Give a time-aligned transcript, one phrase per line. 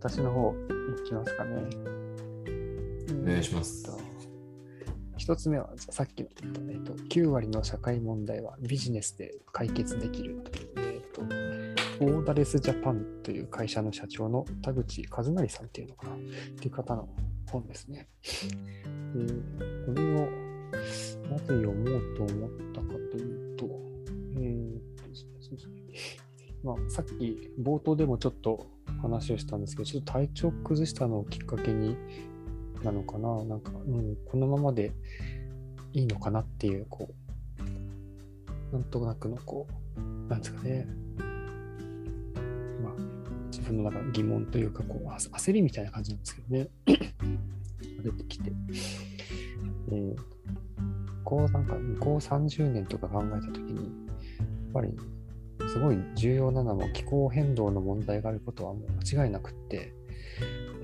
[0.00, 0.54] 私の方
[1.02, 1.62] いきますかね。
[3.20, 3.90] お願いします。
[5.16, 6.28] 一つ目はさっきの
[6.70, 11.22] えっと、9割の社会問題はビジネスで解決できるという、えっと、
[12.04, 16.18] オーダレスジャパンという会社の社長の田口和成さんっていうのかなっ
[16.60, 17.08] ていう方の
[17.50, 18.08] 本ですね。
[18.22, 19.32] で
[19.84, 20.30] これを
[21.28, 23.66] なぜ読もうと思ったかというと、
[24.36, 24.78] えー
[26.62, 31.96] まあ、さっき冒頭でもちょっと話をしたんですけど、ちょっと体調崩したのをきっかけに
[32.82, 34.92] なのかな、なんか、うん、このままで
[35.92, 39.66] いいのかなっていう、こう、なんとなくの、こ
[39.96, 40.86] う、なんですかね、
[42.82, 42.92] まあ、
[43.50, 48.52] 自分の中の疑問というか、こう、焦りみたいな感じなんですけどね、 出てきて、
[49.90, 50.16] えー、
[51.24, 54.94] こう、なんか、向こう30年とか考えたときに、やっぱり、
[55.66, 59.92] すごい重要なのは気候変動の問題があることはもう間違いなくって、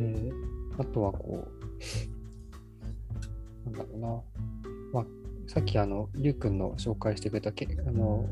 [0.00, 1.46] えーあとはこ
[3.66, 4.08] う、なんだろうな、
[4.92, 5.04] まあ、
[5.46, 8.26] さっきあの、りゅうくんの紹介してくれたけあの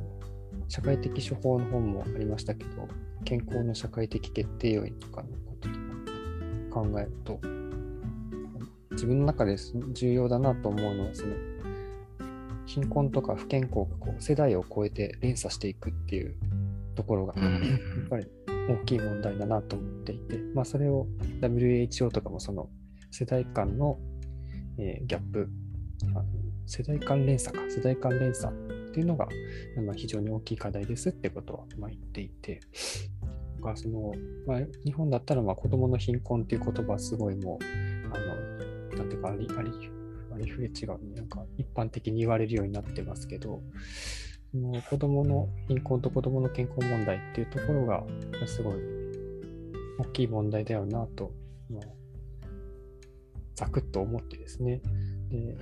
[0.69, 2.89] 社会的処方の本もありましたけど、
[3.25, 7.39] 健康の社会的決定要因とかのこととか考えると、
[8.91, 9.57] 自分の中で
[9.93, 11.35] 重要だなと思うのは、その、
[12.75, 16.35] 貧困とか不健康がこう世代を超えて連鎖していくっていう
[16.95, 17.43] ところが、うん。
[17.43, 17.59] や
[18.07, 18.27] っぱり
[18.69, 21.07] 大きい問題だなと思っていて、まあ、それを
[21.41, 22.69] WHO とかもその
[23.11, 23.99] 世代間の、
[24.79, 25.49] えーギャップ
[26.67, 28.59] 世代間連鎖か世代間連鎖っ
[28.93, 29.29] ていうのが、
[29.85, 32.61] まあ、非常に大きい課題ですってことはまあ言っていて
[33.59, 34.13] とかその、
[34.47, 37.65] まあ、日本だったらまあ子どもの貧困っていう言葉はすごいもう
[38.15, 38.19] あ
[38.95, 39.71] のなんていうかありあり
[40.35, 43.63] ありふれ違うなんか一般的に言われるようになってますけど
[44.51, 48.05] その子どもの貧困と子どもの健康問題っていうところが
[48.47, 48.75] すごい
[49.99, 51.33] 大きい問題だよなと、
[51.71, 51.83] まあ、
[53.55, 54.83] ざくっと思ってですね。
[55.31, 55.57] で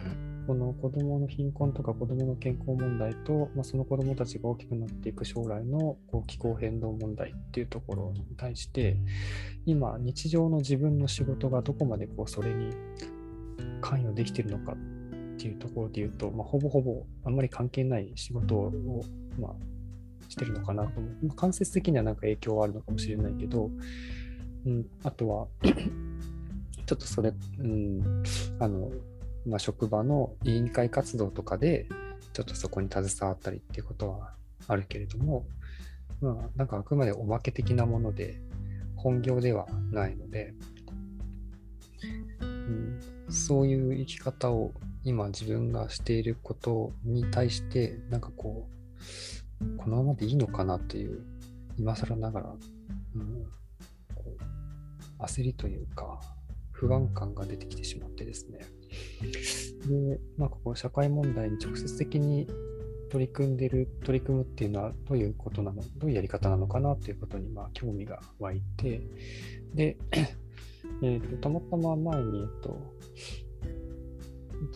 [0.47, 8.97] この子どもの貧困とか子どもの健康問題と、まあ、その子どもたちが大きくなっていく将来のこう気候変動問題っていうところに対して
[9.67, 12.71] 今日常の自分の仕事がどこまでこうそれに
[13.81, 14.77] 関与できてるのかっ
[15.37, 19.05] ていうところで言うと、まあ、ほぼほぼあんまり関係ない仕事を、
[19.39, 19.53] まあ、
[20.29, 21.27] してるのかなと思う。
[21.27, 23.71] まあ間接的にはなんか影響はあるのかもしれないけど、
[24.67, 25.47] うん、あとは
[26.87, 28.23] ちょっとそれ、うん、
[28.59, 28.91] あの、
[29.47, 31.87] まあ、職場の委員会活動とかで、
[32.33, 34.35] ちょっとそこに携わったりっていうことは
[34.69, 35.47] あるけれども、
[36.21, 38.41] まあ、なんかあくまでおまけ的なもので、
[38.97, 40.55] 本業ではないので、
[42.41, 44.73] うん、そういう生き方を
[45.05, 48.69] 今自分がしていることに対して、なんかこ
[49.61, 51.25] う、このままでいいのかなっていう、
[51.79, 52.55] 今更ながら、
[53.15, 53.45] うん、
[54.15, 54.25] こ
[55.19, 56.21] う焦りというか、
[56.73, 58.61] 不安感が出てきてしまってですね。
[59.87, 62.47] で、まあ、ここ社会問題に直接的に
[63.11, 69.03] 取り組んでる、取り組むっていうのはどういうことなの、どういうやり方なのかなということに、まあ、興味が湧いて、
[69.75, 69.97] で、
[71.03, 72.79] えっと、たまたま前に、えっと、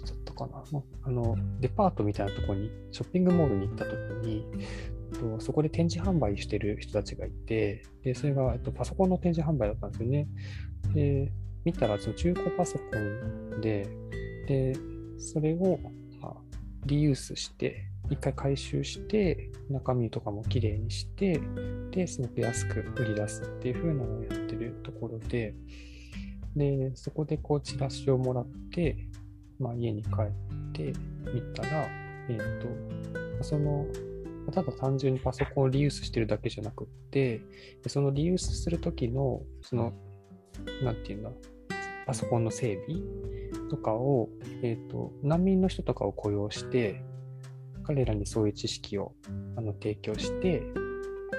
[0.06, 0.64] だったかな、
[1.02, 3.90] あ、の、デパートみたいなところに、ショッピングモールに行ったと
[4.22, 4.46] きに、
[5.38, 10.28] そこで展示販売してる人たちがいて、で、それが、えっと、パソコンの展示販売だったんですよね。
[10.94, 11.32] で、
[11.64, 13.88] 見たら、中古パソコンで、
[14.46, 14.74] で、
[15.18, 15.78] それを、
[16.20, 16.34] ま、
[16.86, 21.40] リユースして、一回回収して、中身とかもきれいにして、
[21.90, 25.54] で、すごく安く売り出すっていう風なのをやってるところで、
[26.56, 28.96] で、そこでこう、チラシをもらって、
[29.58, 30.92] まあ、家に帰って
[31.32, 31.86] みたら、
[32.28, 33.86] えっ、と、その、
[34.52, 37.40] ただ単純にパソコンをリユースしてるだけじゃなくって、
[37.86, 39.92] そのリユースするときの、その、
[40.82, 41.30] なんていうんだ、
[42.06, 43.00] パソコンの整備
[43.70, 44.28] とかを、
[44.62, 47.02] えっ、と、難民の人とかを雇用して、
[47.84, 49.12] 彼らにそういう知識を
[49.56, 50.62] あの提供して、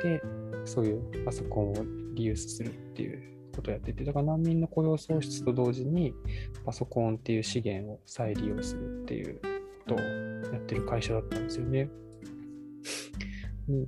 [0.03, 0.21] で、
[0.65, 1.75] そういうパソコンを
[2.13, 6.13] リユースするっていうことをやってて、だから難民の雇用創出と同時に、
[6.65, 9.39] パソコンっていう資源を再利用するっていう
[9.87, 11.89] ことをやってる会社だったんですよね。
[13.69, 13.85] うん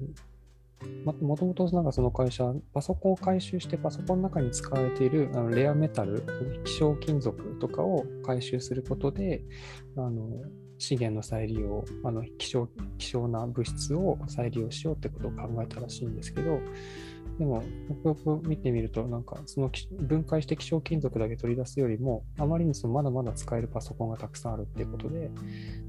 [1.03, 6.23] もともとなんかその会社、パソコンを回収してパソコンの中に使われているあのレアメタル、
[6.65, 9.43] 希少金属とかを回収することで、
[9.97, 10.29] あの
[10.77, 16.59] 資源の再利用、あの希少希少な物質を再利用しようってことを考えたらしいんですけど、
[17.37, 25.29] でも、よくよく見てみると、なんかそのき分解して希少金属だけ取り出すよりも、あまりにそのまだまだ使えるパソコンがたくさんあるっていうことで、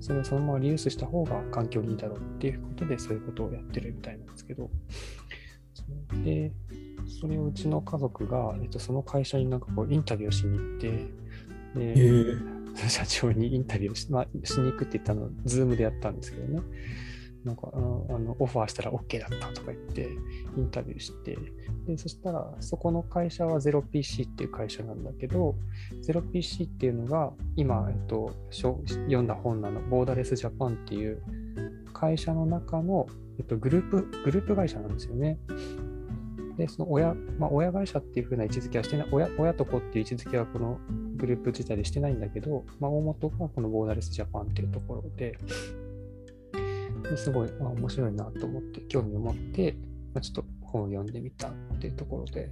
[0.00, 4.70] それをそのままリユースした方が環境にいいだろうっていうことで、そういうことをやってるみたいなんですけど、
[6.22, 6.52] で、
[7.20, 11.08] それをうちの家族が、えっと、その会社になんかこうインタビューしに行って、で、
[11.74, 16.60] えー、社長にインタビューし,、まあ、しに行くって言ったのズームでやったんですけどね。
[17.48, 20.08] なんかあのオファーしたら OK だったとか言って
[20.56, 21.36] インタビューして
[21.86, 25.54] でそしたらそこの会社は ZERO PC っていう会社なんだけど
[26.06, 31.22] 0PC っていうのが今、えっと、読んだ本なのボーダレスジャパンっていう
[31.94, 33.06] 会社の中の、
[33.38, 35.38] えっと、グループグループ会社なんですよね。
[36.58, 40.78] で、その親、まあ、親会社っていう風な位置づけはしてない、親親と子っていう位置づけはこの
[41.16, 45.38] グループ自体でしてないんだけど、まあ、大元がこのボーダレスジャパンっていうところで、
[47.02, 49.76] ですごい、面白いなと思って、興味を持って、
[50.14, 52.50] まあ、ちょっと本を読んでみたっていうところで、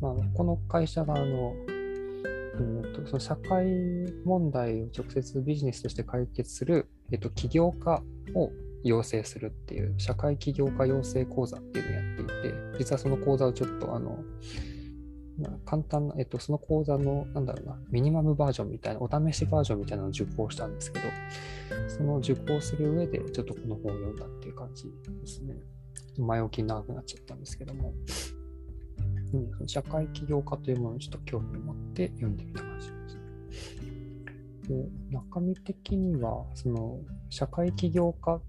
[0.00, 1.54] まあ、この会社があの、
[2.58, 3.66] うんとその社会
[4.24, 8.02] 問題を直接ビジネスとして解決する、えっと、起業家
[8.34, 8.50] を
[8.82, 14.18] 養成するっていう社会起業家養成講座っていうのをやっていて、実はその講座をちょっとあの、
[15.64, 21.04] 簡単な、えっと、その講座の、なんだろうな、ミニマムバージョンみたいな、お試しバージョンみたいなのを受講したんですけど、
[21.88, 24.84] その受講する上で、ちょっとこの本を読んだっていう感じ
[25.20, 25.54] ですね。
[26.18, 27.92] 前置き長くなっちゃったんですけども、
[29.60, 33.16] うん、社会起業家というものにちょっと興味を持って読んでみた感じです。
[34.68, 38.40] で中身的には、その社会起業家、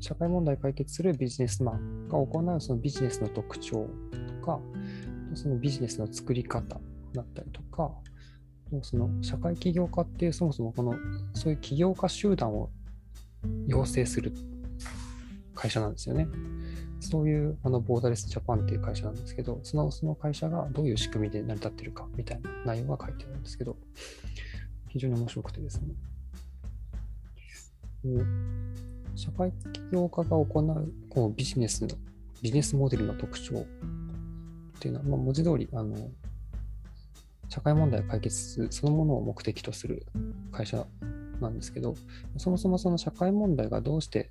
[0.00, 3.88] 社会問題解決するビジネスマンが行うそのビジネスの特徴
[4.40, 4.60] とか、
[5.34, 6.80] そのビジネスの作り方
[7.12, 7.90] だったりとか、
[8.82, 10.94] その社会起業家っていうそもそもこの
[11.34, 12.70] そういう起業家集団を
[13.66, 14.32] 養成する
[15.54, 16.26] 会社なんですよね。
[17.00, 23.76] そういうあのボーダレスジャパンっていう会社なんですけど、そのその会社がどういう仕組みで成り立ってるかみたいな内容が書いてあるんですけど、
[24.88, 25.94] 非常に面白くてですね。
[29.14, 31.88] 社会起業家が行うこうビジネスの、
[32.42, 33.66] ビジネスモデルの特徴
[34.84, 35.96] っていうのは、まあ、文字通りあの
[37.48, 40.04] 社会問題を解決そのものを目的とする
[40.52, 40.84] 会社
[41.40, 41.94] なんですけど、
[42.36, 44.30] そもそもその社会問題がどうして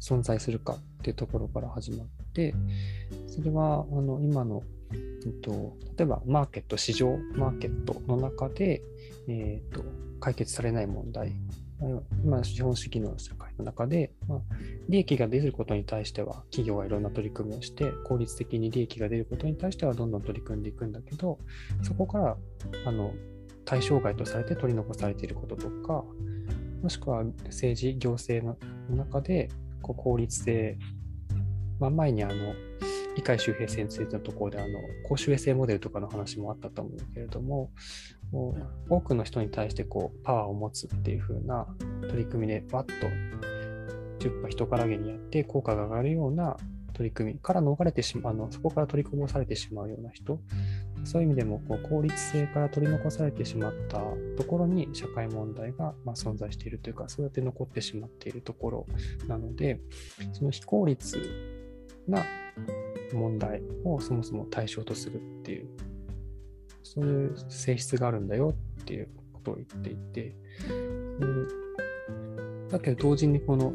[0.00, 2.54] 存在するかっていうところから始まって、
[3.26, 4.62] それはあの今の、
[4.92, 8.82] えっと、例えばマーケット、市場マーケットの中で、
[9.28, 9.84] えーと
[10.20, 11.32] 解決されない問題
[12.22, 14.40] 今、資本主義の社会の中で、まあ、
[14.88, 21.38] 利益が出ることに対しては、企業がいろんな取り組みをして、効率的に利益が出ることに対しては、どんどん取り組んでいくんだけど、
[21.82, 22.36] そこから
[22.84, 23.14] あの
[23.64, 26.04] 対象外とされて取り残されていることとか、
[26.82, 28.58] もしくは政治、行政
[28.90, 29.48] の中で
[29.80, 30.78] こう効率性、
[31.78, 32.54] まあ、前にあの
[33.20, 37.70] 理解周平先生のところであの公衆衛生モデルとかの話もあったと思うけれども、
[38.32, 38.56] も
[38.88, 41.66] う多くの人に対してこうパワーを持つっていう風な
[42.08, 43.06] 取り組みでバッと
[44.26, 46.56] 10羽人からげにやって効果が上がるような
[46.94, 50.40] 取り組みから逃れてしまうあのそこから取りこぼされてしまうような人
[51.04, 53.98] そういう意味でもこう効率性から取り残されてしまった
[54.36, 58.86] ところに社会問題がま存在しているというかそうやって残ってしまっているところ
[59.28, 59.80] なので
[60.32, 61.59] その非効率
[62.10, 62.24] な
[63.12, 65.68] 問題をそもそも対象とするっていう
[66.82, 70.34] そういう性質があるんだよっていうことを言っていて、
[72.68, 73.72] だけど同時にこの、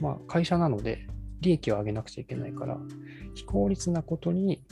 [0.00, 1.06] まあ、会社なので
[1.40, 2.78] 利益を上げなくちゃいけないから、
[3.34, 4.62] 非効率なことに、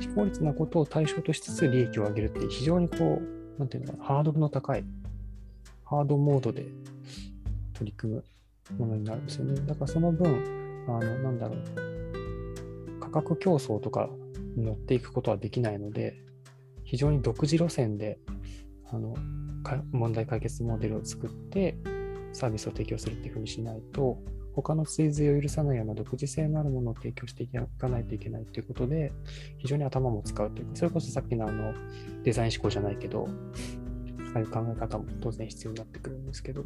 [0.00, 4.84] 非効率なことを対象としつつ利益を上げるって非常にこう、なんていうのかな、ハードルの高い、
[5.84, 6.66] ハードモードで
[7.74, 8.24] 取り組む
[8.78, 9.54] ものになるんですよね。
[9.66, 14.08] だからその分、あの、なんだろう、価格競争とか
[14.56, 16.16] に乗っていくことはできないので、
[16.86, 18.18] 非常に独自路線で
[18.90, 19.14] あの
[19.92, 21.76] 問題解決モデルを作って
[22.32, 24.18] サービスを提供するっていうふうにしないと
[24.54, 29.12] 他の追随を許さないような独自性のあるものを提供していかないといけないということで
[29.58, 31.74] 非常に頭も使うというかそれこそさっきのあの
[32.22, 33.28] デザイン思考じゃないけど
[34.34, 36.64] ああいう考え方も当然必要になってくるんですけど。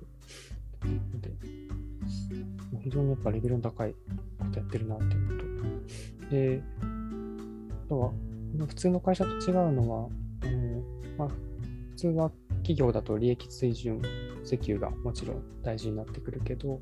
[1.20, 1.30] で
[2.78, 3.94] 非常にやっぱレベルの高い
[4.38, 5.44] ことやってるなっていうこ
[6.28, 6.62] とで
[7.86, 8.12] あとは
[8.66, 10.08] 普通の会社と違うのは、
[10.42, 10.82] あの
[11.18, 11.28] まあ、
[11.90, 12.30] 普通は
[12.62, 14.02] 企業だと利益水準
[14.44, 16.80] 請求がもちろん大事になってくるけど、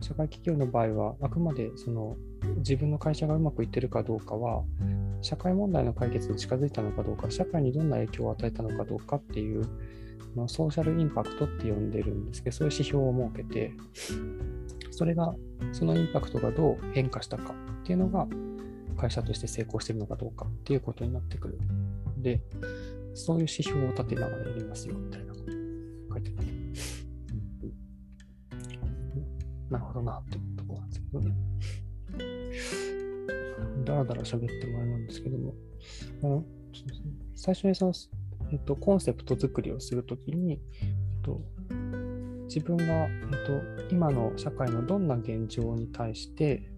[0.00, 2.16] 社会企業の場合は、あくまでその
[2.58, 4.64] 自分の会社がうまくいってるかどうかは、
[5.22, 9.64] 社会問題の解決に近づいたのかどうか、社会にどんな影響を与えたのかどうかっていう、
[10.46, 13.72] ソーシャルインパクトって呼んでるんですけど、そういう指標を設けて、
[14.90, 15.34] それが、
[15.72, 18.26] そのインパクトがどう変化したかっていうのが、
[18.96, 21.58] 会社として成功しているのかどうかっていうことになってくる。
[22.18, 22.42] で、
[23.14, 26.48] そういう指標を立てながらやりますよみたいなこと書いてある、
[29.70, 31.34] なるほどなっていうところなんですけどね。
[33.84, 35.54] だらだら喋ってもあれなんですけども、
[36.22, 36.44] あの
[37.34, 37.92] 最初にその、
[38.52, 41.40] えっと、コンセプト作りをするときに、えっと、
[42.44, 46.68] 自分が、えっと、今の社会のどんな現状に対して、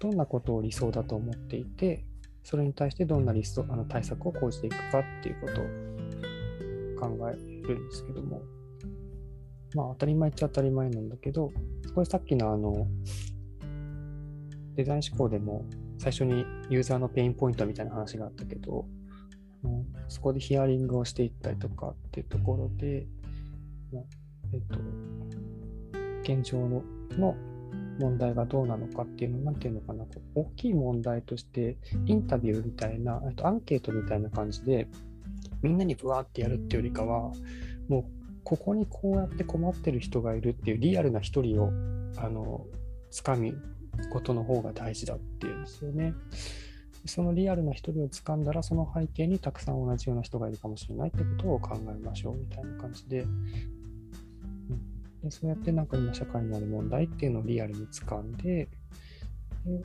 [0.00, 2.04] どんなことを理想だと思っていて、
[2.42, 7.32] それに対してどんなリストあの対策を講じていくかっていうことを考え
[7.68, 8.42] るんですけども、
[9.74, 11.52] まあ当たり前っちゃ当たり前なんだけど、
[11.94, 12.88] これさっきのあの、
[14.74, 15.64] デザイン思考でも
[15.98, 18.86] 最初にユーザーのペインポイントみたいな話があったけど、
[20.08, 23.06] そこでヒアリングをしていったりとかっていうところで、
[24.52, 24.78] えっと、
[26.22, 26.82] 現状の
[27.18, 27.36] の
[27.98, 30.04] 問題がどうなのかっていうの、なんていうのかな、
[30.34, 31.76] 大きい問題として、
[32.06, 34.88] インタビューみたいな、アンケートみたいな感じで、
[35.62, 37.32] みんなにブワーってやるっていうよりかは、
[37.88, 38.04] もう、
[38.44, 41.70] ここにこうやって困ってる人がいるっていうリアルな一人を、
[42.16, 42.66] あの、
[43.10, 43.54] つかみ
[44.10, 46.14] ことの方が大事だっていうんですよね。
[47.04, 53.50] そのリアルな一人を掴んだら、その背景にたくさん同じような人がいるかもしれないってことを考えましょうみたいな感じで、うん。
[55.22, 58.68] でそうやってなんか今社会にある問題っていうのをリアルに掴んで、
[59.64, 59.84] で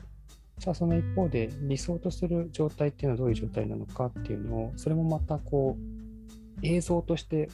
[0.58, 7.48] さあその一方で理想とする状態っていうのはどういう状態なのかっていうのを、それもまたこう映像として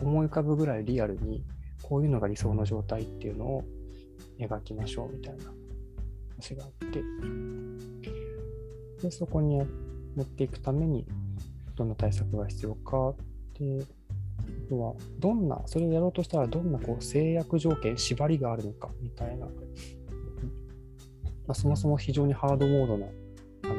[0.00, 1.42] 思い浮かぶぐらいリアルに
[1.82, 3.64] こういうのが理想の状態っていうのを
[4.38, 5.44] 描きましょうみたいな
[6.38, 7.02] 話があって、
[9.02, 9.58] でそこに
[10.16, 11.06] 持っていくために
[11.76, 13.14] どんな対策が必要か
[13.58, 13.84] で
[14.68, 19.52] とは、どんな、それをやろうとしたら、どんなこう制約条件、縛りがあるのかみたいな、ま
[21.48, 23.06] あ、そもそも非常にハードモードな
[23.64, 23.74] あの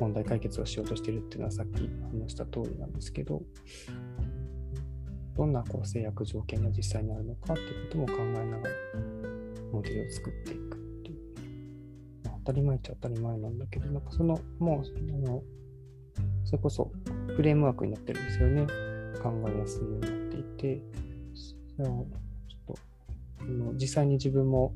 [0.00, 3.42] 問題解決をしようとしてるっていうのはさっき話した通りなんですけど、
[5.36, 8.74] どんなこう制約条件が実際にあるのかっていうことも考えながら、
[9.72, 10.85] モデルを作っていく。
[12.46, 15.42] 当たり前っちゃ当たり前なんだけど、なんかその、もう、あの
[16.44, 16.92] それこそ
[17.34, 18.66] フレームワークになってるんですよね。
[19.20, 20.82] 考えやすいようになっていて、
[21.76, 22.06] それを
[22.48, 24.74] ちょっと、実際に自分も、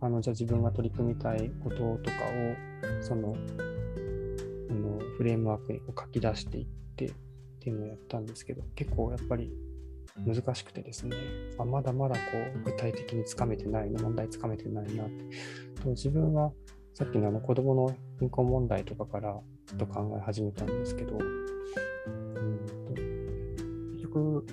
[0.00, 2.16] あのじゃあ自分が取り組みたいこととか
[3.00, 3.34] を、その、
[4.70, 7.12] あのフレームワークに書き出していってっ
[7.58, 9.52] ていうのをやったんですけど、結構やっぱり
[10.24, 11.16] 難しくてですね、
[11.58, 12.20] あまだまだこ
[12.54, 15.24] う具体的につかめてない問題つかめてないなって。
[15.82, 16.52] と自分は
[16.94, 19.32] さっきのあの子供の貧困問題とかから
[19.66, 22.58] ちょっと考え始めたんですけど、うん、
[23.94, 24.46] 結局、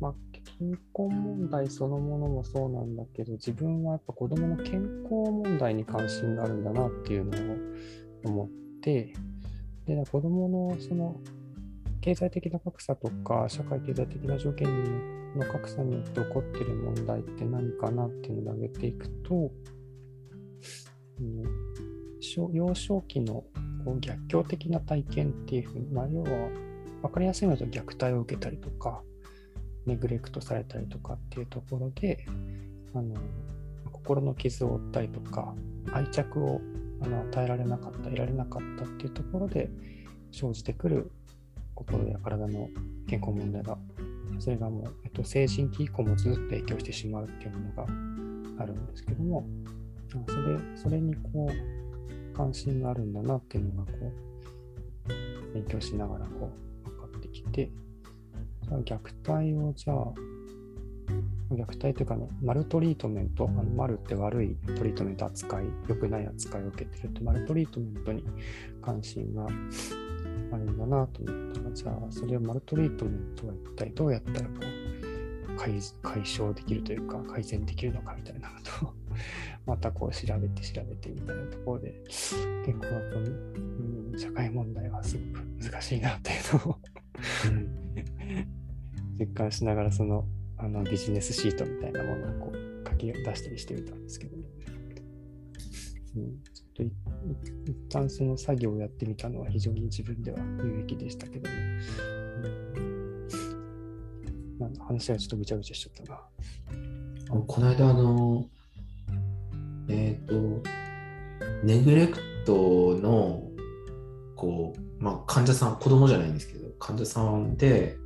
[0.00, 0.14] まあ、
[0.58, 7.56] 貧困問題そのものもそうなんだけど、自分はやっぱ子供の健康問題に関心があるんだなっていうのを
[8.24, 8.48] 思っ
[8.82, 9.12] て、
[9.86, 11.20] で、子供のその
[12.00, 14.68] 経済的な格差とか、社会経済的な条件
[15.36, 19.50] の格差によって起こってる問題って何かなっていうのを挙げていくと、
[21.20, 23.44] うん、幼少期の
[23.84, 26.28] こう逆境的な体験っていうふうに、まあ、要は
[27.02, 29.02] 分かりやすいのだと虐待を受けたりとか、
[29.86, 32.24] ネグレクトされたりとかっていうところで、
[32.94, 33.14] あの
[33.92, 35.54] 心の傷を負ったりとか、
[35.92, 36.60] 愛着を
[37.00, 39.70] あの与えられなかった、得られなかったっていうところで
[40.32, 41.12] 生じてくる
[41.74, 42.68] 心や体の
[43.08, 43.78] 健康問題が、
[44.38, 49.46] それがもう、えっと、成人期以降もずっと影響してしまうっていうものがあるんですけども、
[50.26, 54.12] それそれにこう、関心があるんだなっていうのがこ
[55.08, 56.50] う、勉強しながらこ
[56.84, 57.70] う分かって、きて、
[58.62, 60.12] じゃあ虐待をじゃあ、
[61.50, 68.24] 虐待というかの、マルトリートメント、あのマルって悪いトリートメント扱い、良くない扱いを受けてると、マルトリートメントに
[68.82, 71.60] 関心があるんだなと思った。
[71.60, 75.80] ら、じゃあ、それをマルトリートメントは一体どうやったらこう解
[76.24, 78.95] 消できるというか、改善できるのかみたいなことを
[79.66, 82.86] またこう調べて調べてみたいなところで、結構、
[84.12, 86.78] うん、社会問題はすごく難しいなっていうのを
[89.18, 90.26] 実感しながらその
[90.58, 94.42] あのビジネスシートみたいなものをこう書き出したりしてみたんですけど、ね、
[96.16, 96.92] うん、ちょっと一
[97.90, 101.56] 旦その作業をやってみたのは非常に自分では有益でしたけども、
[104.60, 106.20] うん、話がちょっとぐちゃぐちゃしちゃったな。
[107.46, 108.48] この間あの
[109.88, 110.62] えっ、ー、と
[111.62, 113.42] ネグレクトの
[114.36, 117.96] こう、まあ、患者さん子供じゃないんですけど患者さんで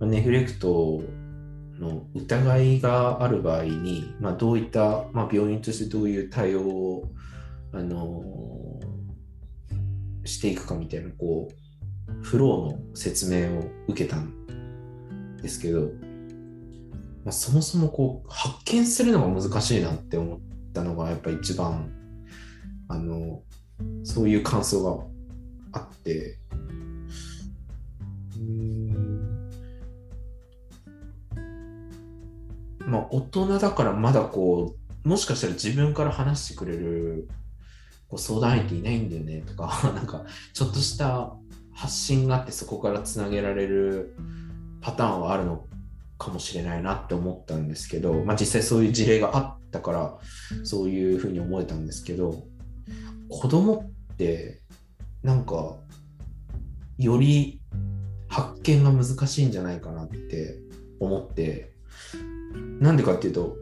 [0.00, 1.02] ネグレクト
[1.78, 7.10] の疑いがある場合に、まあ、どういった、まあ、病院としてどういう対応を、
[7.72, 15.80] あのー、していくかみたいなこうフローの説明を受けたんですけど、
[17.24, 20.40] まあ、そもそもこう発見するのが難しいなって思っ
[20.72, 21.92] たのがやっぱ一番
[22.88, 23.42] あの
[24.04, 24.82] そういう感想
[25.72, 26.38] があって、
[28.36, 29.50] うん。
[32.86, 34.74] まあ、大人だからまだこ
[35.04, 37.28] う、もしかしたら自分から話してくれる
[38.08, 41.32] こう相談相手いないんだよねとか、 なんかちょっとした
[41.72, 44.16] 発信があってそこからつなげられる
[44.80, 45.64] パターンはあるの
[46.18, 50.18] かもしれないなって思ったんですけど、まあ、実際そういう事例があったから
[50.64, 52.44] そういうふうに思えたんですけど
[53.28, 54.60] 子供って
[55.22, 55.76] なんか
[56.98, 57.60] より
[58.28, 60.58] 発見が難しいんじゃないかなって
[60.98, 61.72] 思って
[62.80, 63.56] なんでかっていうと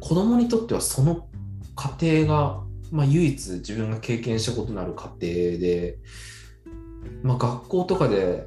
[0.00, 1.28] 子供にとってはその
[1.76, 5.98] 過程が、まあ、唯一自分が経験したことのある過程で、
[7.22, 8.46] まあ、学校とかで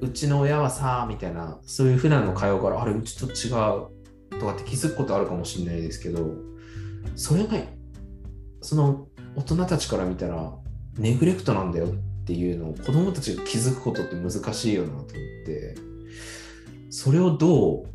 [0.00, 3.95] うちの親はさみたいなそういう普段の会話からあれうちと違う
[4.38, 6.34] とかって気づくことあるかもしれないですけど
[7.14, 7.56] それが
[8.60, 10.52] その大人たちから見たら
[10.98, 11.90] ネグレクトなんだよっ
[12.24, 15.74] ていうのを子供たちが気づくことって難しいよなと思って
[16.90, 17.86] それをどう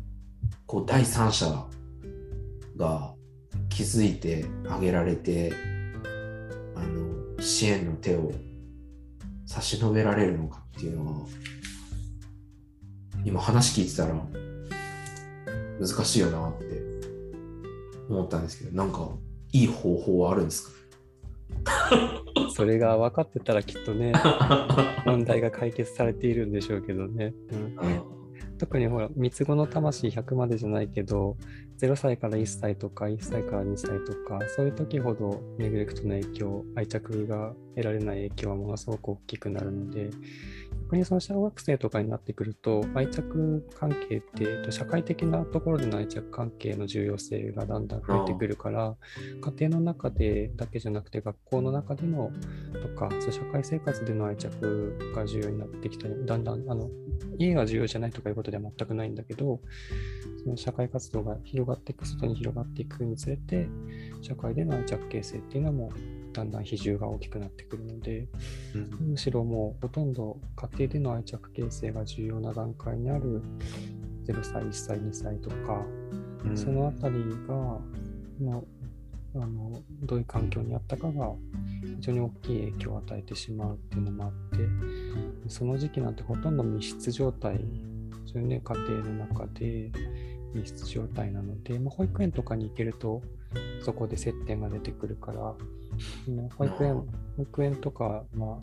[0.66, 1.66] こう第三者
[2.76, 3.14] が
[3.68, 5.52] 気づいてあげられて
[6.74, 8.32] あの支援の手を
[9.46, 11.26] 差し伸べられるのかっていうのは
[13.24, 14.14] 今話聞いてたら
[15.86, 16.64] 難しいよなって
[18.08, 19.08] 思ったんですけどなんか
[19.52, 20.70] いい方法はあるんです
[22.54, 27.34] それが分かってたらきっとね、か 問題が解決されているんでしょうけどね。
[27.52, 28.22] うん
[28.58, 31.36] 特にほら、三つ子の魂100までじゃないけど、
[31.80, 40.10] 0歳から1歳とか、1歳から2歳とか、そういう時ほどネグレクトの影響、愛着が得られない影響はものすごく大きくなるので、
[40.96, 48.96] にその小学生とかになってくると、愛着関係って、社会的なところでの愛着関係の重要性がだんだん増えてくるから、
[49.40, 52.30] 家庭の中でだけじゃなくて、学校の中での
[52.82, 56.90] とか、そう社会生活での愛着が重要になってきたり、だんだんあの
[57.38, 59.60] 家が重要じゃないとかいうことでは全くないんだけど、
[60.42, 63.68] その社会活動が広がっていく、外に広がっていくにつれて、
[64.20, 65.90] 社会での愛着形成っていうのも
[66.32, 68.28] だんだん比重が大きくなってくるので、
[69.00, 73.42] むしろもうほとんど家庭での愛着形成が重要な段階にある
[74.26, 75.84] 0歳、1歳、2歳とか、
[76.44, 76.56] うん。
[76.56, 77.16] そのあたり
[77.46, 77.78] が
[78.40, 78.64] の
[79.34, 81.32] あのどういう環境にあったかが
[81.82, 84.58] 非常に大きい影響を与えてしまうっていうのもあって
[85.48, 87.58] その時期なんてほとんど密室状態
[88.26, 89.90] そういうね家庭の中で
[90.54, 93.22] 密室状態なので、まあ、保育園とかに行けると
[93.82, 95.54] そこで接点が出てくるから
[96.28, 98.58] ね保育園保育園とか、ま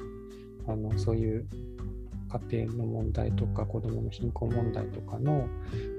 [0.68, 1.48] あ、あのそういう
[2.50, 5.48] 家庭の問題とか子どもの貧困問題とかの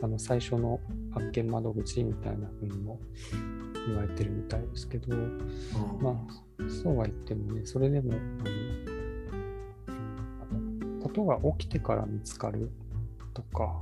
[0.03, 0.81] あの最初の
[1.13, 3.01] 発見窓口みたいな風にも
[3.87, 5.17] 言われてるみたいですけど、
[6.01, 6.15] まあ、
[6.69, 8.13] そうは言ってもね、それでも、
[9.87, 12.71] あの、ことが起きてから見つかる
[13.35, 13.81] とか、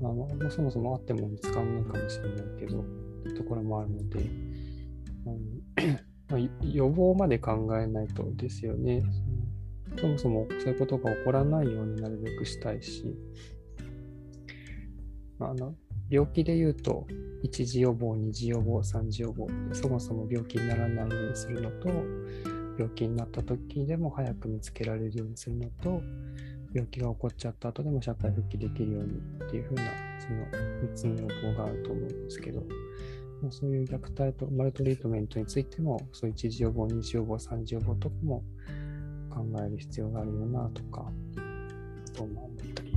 [0.00, 2.84] あのもうそもそもあっても見つからないかもしれないけど、
[3.36, 4.20] ところもあるので、
[5.26, 5.62] うん
[6.28, 9.02] まあ、予防まで考えないとですよね。
[9.98, 13.16] そもそもそういうことが起こらないようになるべくしたいし、
[15.40, 15.74] あの
[16.10, 17.06] 病気で言うと、
[17.42, 21.88] 一次予防、二次予防、三次予防、そもそも病気にならないようにするのと、
[22.78, 26.02] 病気になった時でも早く見つけられるようにするのと、
[26.72, 29.82] 病気が起こっちゃった後でも社会復帰できるようにっていうふうな、
[30.18, 30.46] その
[30.90, 32.62] 3つの予防があると思うんですけど、
[33.42, 38.42] まあ、そういう虐待とマルトリートメントについても、そういう一次予防、二次予防、三次予防とかも
[39.30, 41.10] 考える必要があるよなとか、
[42.14, 42.88] と思ったり。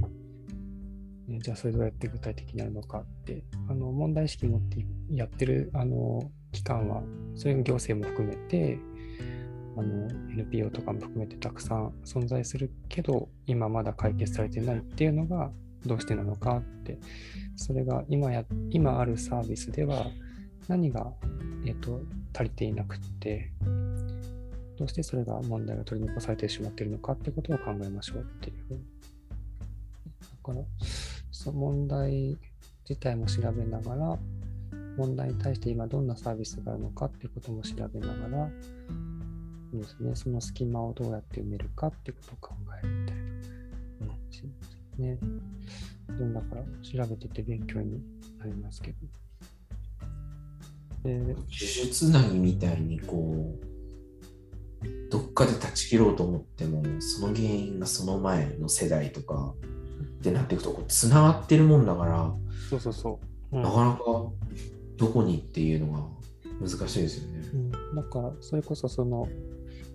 [1.28, 7.04] ねじゃあそれどうやって具体的にやるのかって、あの問題意識持ってやってるあの機関は、
[7.36, 8.80] それが行政も含めて、
[9.78, 15.52] あの NPO とかも含めてたくさん存在するけど、今まだ解決されてないっていうのが
[15.86, 17.00] どうしてなのかって、
[17.56, 20.08] それが今や今あるサービスでは
[20.72, 21.12] 何が、
[21.66, 22.00] えっと
[22.34, 23.52] 足りていなくって、
[24.78, 28.80] どうしてそれが問題が取り残されてしまっているのかってことを考えましょうっていうふうに。
[30.22, 30.66] だから、
[31.30, 32.38] その問題
[32.88, 34.18] 自体も調べながら、
[34.96, 38.50] 問題に対して今どんなサービスがあるのかっていうことも調べながら、
[39.74, 44.48] そうですね、その隙間をどうやって埋めるかってことを考えるみたいな話で
[44.94, 45.18] すね。
[46.08, 46.64] だから
[47.06, 48.02] 調べてて勉強に
[48.40, 48.96] なりますけど。
[51.04, 53.72] で呪術なぎみたいにこう
[55.10, 59.54] どっかで断ち切ろうと思ってもその原因がその前の世代とか
[60.20, 62.34] ってなっていくとこうつながってるもんだから、
[62.70, 63.20] そうそうそ
[63.52, 63.58] う。
[63.58, 63.98] うんなかなか
[64.96, 66.08] どこにっていうのが
[66.62, 67.50] 難しいですよね。
[67.54, 69.28] うん、だからそれこそその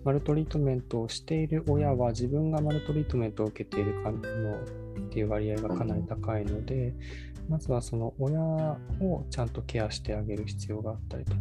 [0.03, 6.93] マルトリートメントをしている親は自分がマルトリートメントを受けているかのっていう割合がかなり高いので、
[7.49, 11.39] まずはその親をちゃんとケアしてあげる必要があったりとか、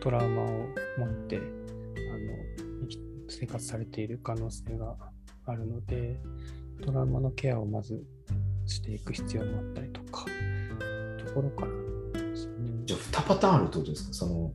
[0.00, 1.44] トラウマを持ってあの
[3.28, 4.96] 生活されている可能性が
[5.46, 6.18] あるので、
[6.84, 8.02] トラウマのケアをまず
[8.66, 10.24] していく必要もあったりとか、
[11.24, 11.78] ところからね。
[12.84, 14.14] じゃあ2パターンあるってことですか？
[14.14, 14.52] その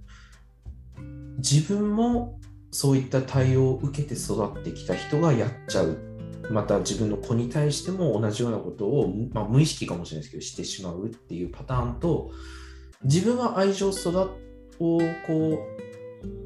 [1.37, 2.39] 自分も
[2.71, 5.97] そういった対応を受けて育ってきた人がやっちゃう。
[6.49, 12.31] また自分の子に対しても同じようなことを、まあ、無意識かもしれないですけどしてしまうっていうパターンと
[13.03, 14.27] 自分は愛情育を
[14.79, 14.99] こ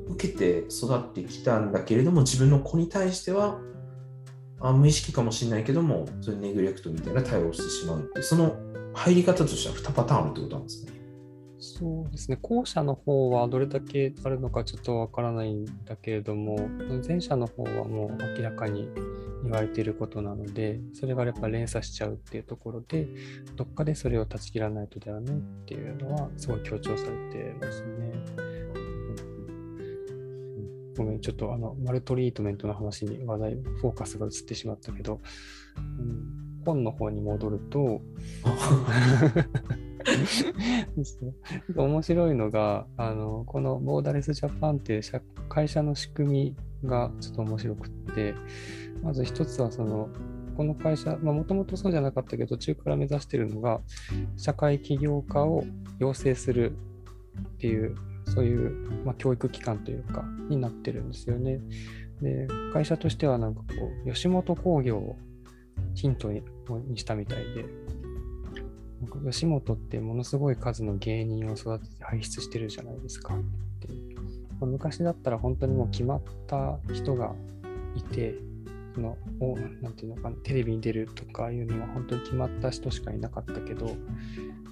[0.08, 3.60] う受けて育ってきたんだけれども自分の子に対しては
[4.60, 8.56] あ無意識かもしれないけどもそれネグレクトみたいな対応をしてしまうってその
[8.94, 10.97] 入り方としては2パターンあるってことなんですね。
[11.60, 16.70] そうですね、後者の方はどれだけあるのかちょっとわからないんだけれども、
[17.08, 18.90] 前者の方はもう明らかに
[19.44, 23.08] 言われていることなので、それがやっぱ連鎖しちゃうっていうところで、
[23.56, 28.12] どっかでそれを断ち切らないとだよねっていうのは、すごい強調されてますね。
[30.96, 35.22] ごめん、ちょっとあの、マルトリートメントの話に話題、フォーカスが移ってしまったけど、
[35.78, 38.02] うん、本の方に戻ると、
[41.76, 45.02] 面白いのがあのこのボーダレスジャパンっていう
[45.50, 48.36] 会社の仕組みがちょっと面白くって
[49.04, 50.10] まず一つはその
[50.56, 53.80] この会社もともとそうじゃなかったけど途中から目指してるのが
[54.38, 55.64] 社会起業家を
[56.00, 56.76] 養成する
[57.56, 61.60] っていうそういう、まあ、教育機関というかになってるんですよね。
[62.22, 63.66] で会社としてはなんかこ
[64.06, 65.16] う吉本興業を
[65.94, 66.42] ヒントに
[66.96, 67.66] したみたいで
[69.26, 73.40] 吉本ってものすごい数の芸人を育てて輩出してるじゃないですかっ
[73.80, 73.88] て。
[74.60, 77.36] 昔だったら本当にもう決まった人が
[77.96, 78.36] いて、
[78.98, 79.16] の
[79.82, 83.96] なんていうのか、テレビに出るとかいうのは本当に決まった人しかいなかったけど、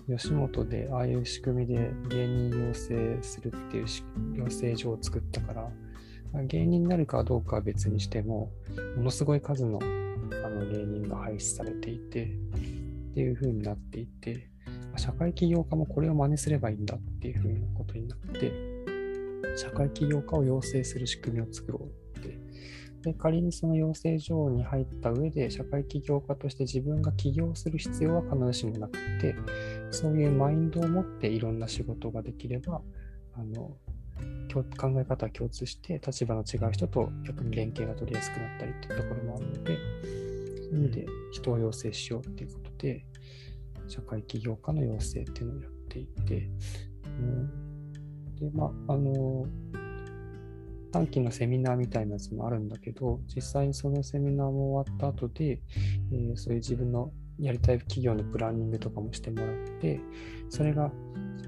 [0.08, 3.86] 吉本でああいう仕組みで芸人養成するっていう
[4.36, 5.70] 養成所を作ったから、
[6.44, 8.52] 芸人になるかどうかは別にしても、
[8.98, 12.32] ものすごい数のあの芸人が輩出されていて、
[13.16, 14.50] っていう風になっていて、
[14.98, 18.52] 社会起業家もこれを真似すればいいんだっていう風なことになって、
[19.56, 22.38] 社会起業家を養成する仕組みを作ろうって。
[23.04, 29.34] で、仮にその養成所に入った上で、社会起業家として自分が起業する必要は必ずしもなくて、
[29.92, 32.82] そういうマインドを持っていろんな仕事ができれば、
[33.38, 33.78] あの
[34.54, 34.64] 考
[35.00, 39.78] え方は共通して立場の違う人と逆に連携が取りやすくなったりっていうところもあるので、
[40.72, 43.06] ういう意味で人を養成しようっていうことで、
[43.88, 46.50] 社会起業家の養成っていうのをやっていて、
[47.06, 49.46] うん、で、まあ、あの、
[50.92, 55.62] 短期のセミナーみたいなやつもあるんだけど、実際にそのセミナーも終わった後で、
[56.12, 60.00] えー、そういう自分のやりたい企業のプランニングとかもしてもらって、
[60.50, 60.92] それが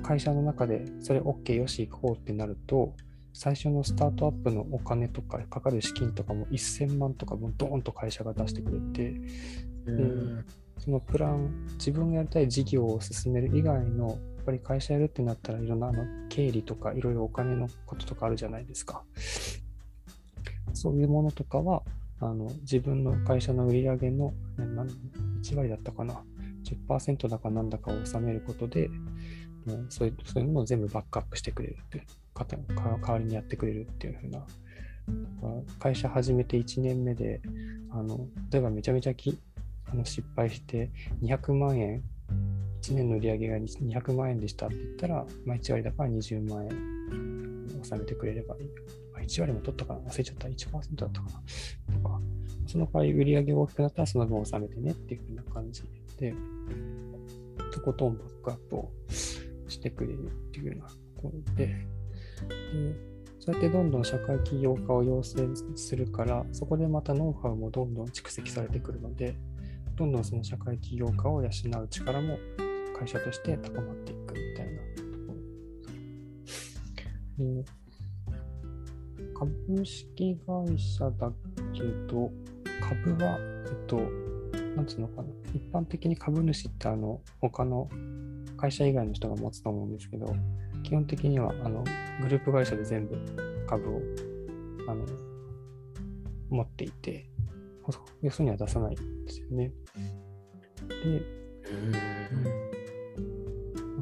[0.04, 2.94] 会社の中でそれ OK よし行こうってなると、
[3.38, 10.44] 最初のスタートアップのお金とかかかる資金とかも1000万とかもドーンと会社が出してくれて、で
[10.80, 19.04] そのプラン、自分がやりたい事業を進める以外の、やっぱり会社やるってなったらいろんなあの経理とかいろいろお金のこととかあるじゃないですか。
[20.74, 21.84] そういうものとかは、
[22.20, 24.66] あの自分の会社の売り上げの、ね、
[25.44, 26.24] 1割だったかな、
[26.64, 28.90] 10%だかなんだかを納めることで、
[29.90, 34.46] そういうそういうのを全部バックアップしてくれるって方代わりにやってくれるっていうふうな。
[35.80, 37.40] 会社始めて1年目で
[37.92, 39.38] あの例えばめちゃめちゃき
[39.90, 40.92] あの失敗して
[41.24, 42.04] 200万円
[42.82, 46.72] 1年の売り上げが200万円でしたって言ったら、まあ、1割だから20万円
[47.82, 48.68] 納めてくれればいい。
[49.14, 50.00] まあ、1割も取ったかな？
[50.12, 50.48] 忘れちゃった。
[50.50, 51.28] 1%だったか
[51.88, 51.94] な？
[51.94, 52.20] とか、
[52.66, 55.84] その代わり売り上げが大きくなったらその分納めてねっていうふうな感じ
[56.20, 56.34] で、
[57.72, 58.92] とことんバックアップを
[59.70, 61.88] してくれるっていうようなところ、で。
[63.40, 69.38] そうやってどんどん社会起業家を養成するから、そこでまたノウハウもどんどん蓄積されてくるので、
[69.96, 72.38] どんどんその社会起業家を養う力も
[72.98, 74.82] 会社として高まっていくみたいな。
[74.96, 75.34] とこ
[77.38, 77.54] ろ。
[77.64, 77.66] で
[79.34, 81.32] 株式会社だ
[81.74, 82.32] けど、
[82.82, 83.98] 株は、えっと、
[84.76, 87.88] なんつうのかな、一般的に株主ってあの、他の
[88.58, 90.36] 会社以外の人が持つと思うんですけど、
[90.84, 91.84] 基本的にはあの
[92.22, 93.18] グループ会社で全部
[93.68, 94.02] 株を
[94.88, 95.06] あの
[96.50, 97.30] 持っていて、
[98.22, 99.72] よそには出さないんですよね。
[100.90, 101.22] で、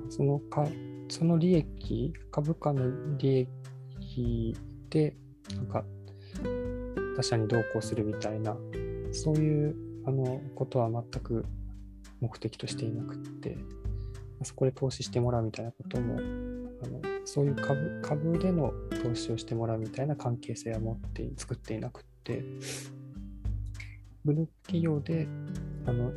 [0.10, 0.66] そのか
[1.10, 3.48] その利益、株価の利
[4.02, 4.56] 益
[4.90, 5.16] で、
[5.56, 5.86] なんか、
[7.16, 8.58] 他社に同行するみたいな、
[9.12, 11.46] そういうあのことは全く
[12.22, 13.58] 目的としていなくって、
[14.44, 16.18] そこで投資してもらうみたいなことも、
[17.26, 18.72] そういう株株での
[19.04, 22.44] 投資をしてもらうみたいな関係性は持って作っていなくって、
[24.24, 25.28] グループ企業で、
[25.86, 26.12] あの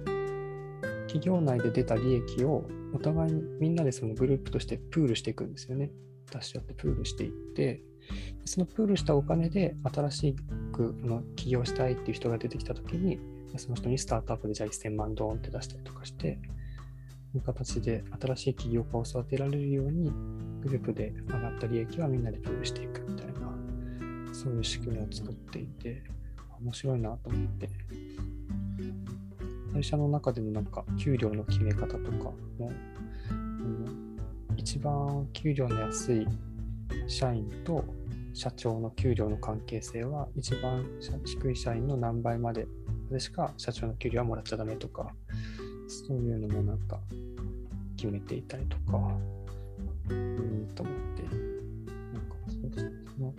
[1.06, 5.90] 企業内で出た利益をお互いにみんなでそのグループとしてプールしていくんですよね。
[6.30, 7.82] 出し合ってプールしていって、
[8.44, 10.36] そのプールしたお金で新し
[10.72, 13.18] くあの起業したいっていう人が出てきたときに、
[13.56, 16.38] その人にスタートアップでじゃあ1000万ドーンって出したりとかして、
[17.34, 20.12] いう形で新しい起業家を育てられるように、
[20.62, 23.52] グループで上がった利益はみんなでプールしていくみたいな、
[24.32, 26.02] そういう仕組みを作っていて、
[26.60, 27.68] 面白いなと思って。
[29.72, 32.72] 会社の中でのなんか給料の決め方とかも、
[33.30, 34.18] うん
[34.56, 36.26] 一番給料の安い
[37.06, 37.84] 社員と
[38.34, 40.84] 社長の給料の関係性は一番
[41.24, 42.66] 低い社員の何倍まで
[43.10, 45.14] でしか社長の給料はもらっちゃダメとか
[45.86, 47.00] そういうのもなんか
[47.96, 49.16] 決めていたりとか
[50.10, 50.68] うん。
[50.74, 52.90] と思ってなんかそうですね。
[53.16, 53.34] その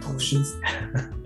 [0.00, 0.66] 特殊ですね。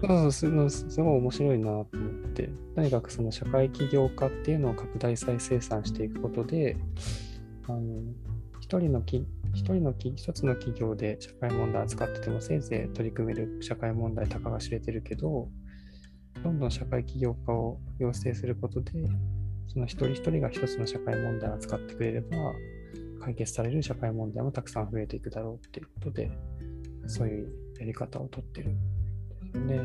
[0.01, 1.87] そうそうすごい面白いなと思っ
[2.33, 6.77] て、とにかくその社会起業家っていうのを拡大再生産していくことで、
[7.68, 7.81] あの
[8.61, 15.49] 一人のき一人のき一つの企業で社会問題扱ってても、せいぜい取り組める社会問題たかが知れてるけど、
[16.42, 18.90] どんどん社会起業家を養成することで、
[19.68, 22.37] その一人一人が一つの社会問題を扱ってくれれば、
[23.25, 26.31] 解決される社会問題もたくさん増えていくだろうっていうことで、
[27.07, 29.79] そういうやり方をとってるんですよね。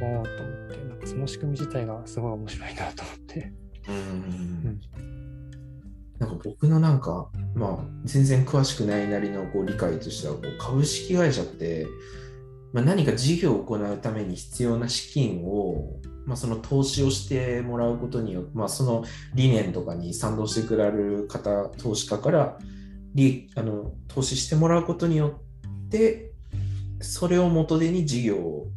[0.00, 3.52] おおと思って、なんかその仕組み自体がすごい面白いなと思って。
[3.88, 4.80] うん
[6.18, 11.84] なんか僕のなんか、まあ、全然詳しくないなりのこう理解としてはこう株式会社って、
[12.72, 19.04] まあ、何か事業を行うために必要な資金を、まあ、その投資をしてもらうことによって、まあ、その
[19.34, 22.58] 理念とかに賛同してくれる方投資家から
[23.56, 25.40] あの投資してもらうことによ
[25.86, 26.30] って
[27.00, 28.68] それを元手に事業を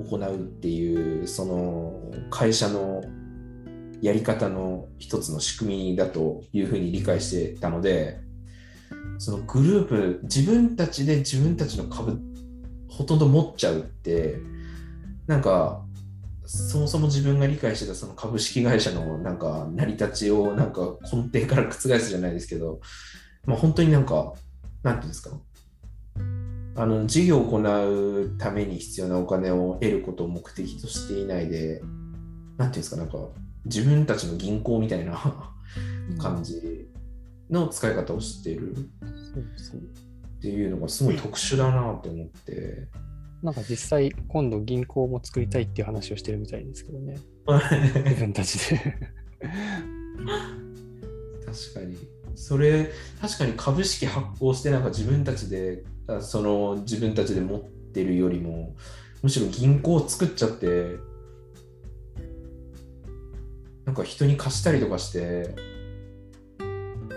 [0.00, 3.02] 行うっていうその会社の
[4.00, 8.18] やり方の一つの仕組みだというふうに理解してたので
[9.18, 12.20] そのグループ自分たちで自分たちの株
[12.88, 14.38] ほとんど持っちゃうって
[15.26, 15.83] なんか
[16.46, 22.80] そもそも自分が理解してたその株式会社のなんか成り立ちをなんか根底から覆すじゃないですけど、
[23.46, 24.34] まあ、本当になんか
[24.82, 25.30] なんていうんですか？
[26.76, 31.80] あの事業を行うために必要なお金を得ることを目的としていないで
[32.58, 32.96] なんていうんですか？
[32.96, 33.18] なんか
[33.64, 35.52] 自分たちの銀行みたいな
[36.20, 36.88] 感じ
[37.48, 38.76] の使い方をしている。
[38.76, 42.86] っていうのがすごい特殊だなって思って。
[43.44, 47.18] なんか実際、今度銀行も作りたいっていう話をしてるみたいですけどね。
[47.46, 48.76] 自分たちで。
[51.44, 51.98] 確かに。
[52.34, 55.84] それ、確かに株式発行してなんか自分たちで、
[56.22, 58.74] その自分たちで持ってるよりも、
[59.22, 60.96] むしろ銀行を作っちゃって、
[63.84, 65.54] なんか人に貸したりとかして、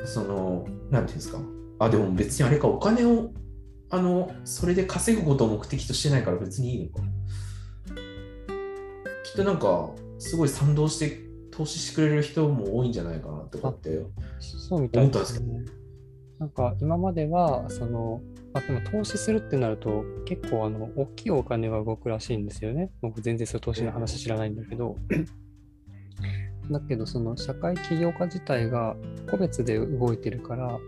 [0.04, 1.40] その、なんていうんですか。
[1.80, 3.32] あ、でも別にあれか、お金を、
[3.90, 7.02] あの、それで稼ぐことを目的としてないから別にいいのか。
[9.24, 14.06] きっとなんか、すごい賛同して投資してくれる人も多いんじゃないかなとかって。
[14.40, 15.66] そうみたいですね。
[16.40, 18.22] なんか今までは、その、
[18.54, 22.92] あでも投資するってなると、結構あの大きいお金が動くらしいんですよね。
[23.02, 24.98] 僕全然そういう投資の話知らないんだけど。
[26.70, 28.96] だけど、その社会起業家自体が
[29.30, 30.80] 個別で動いてるから、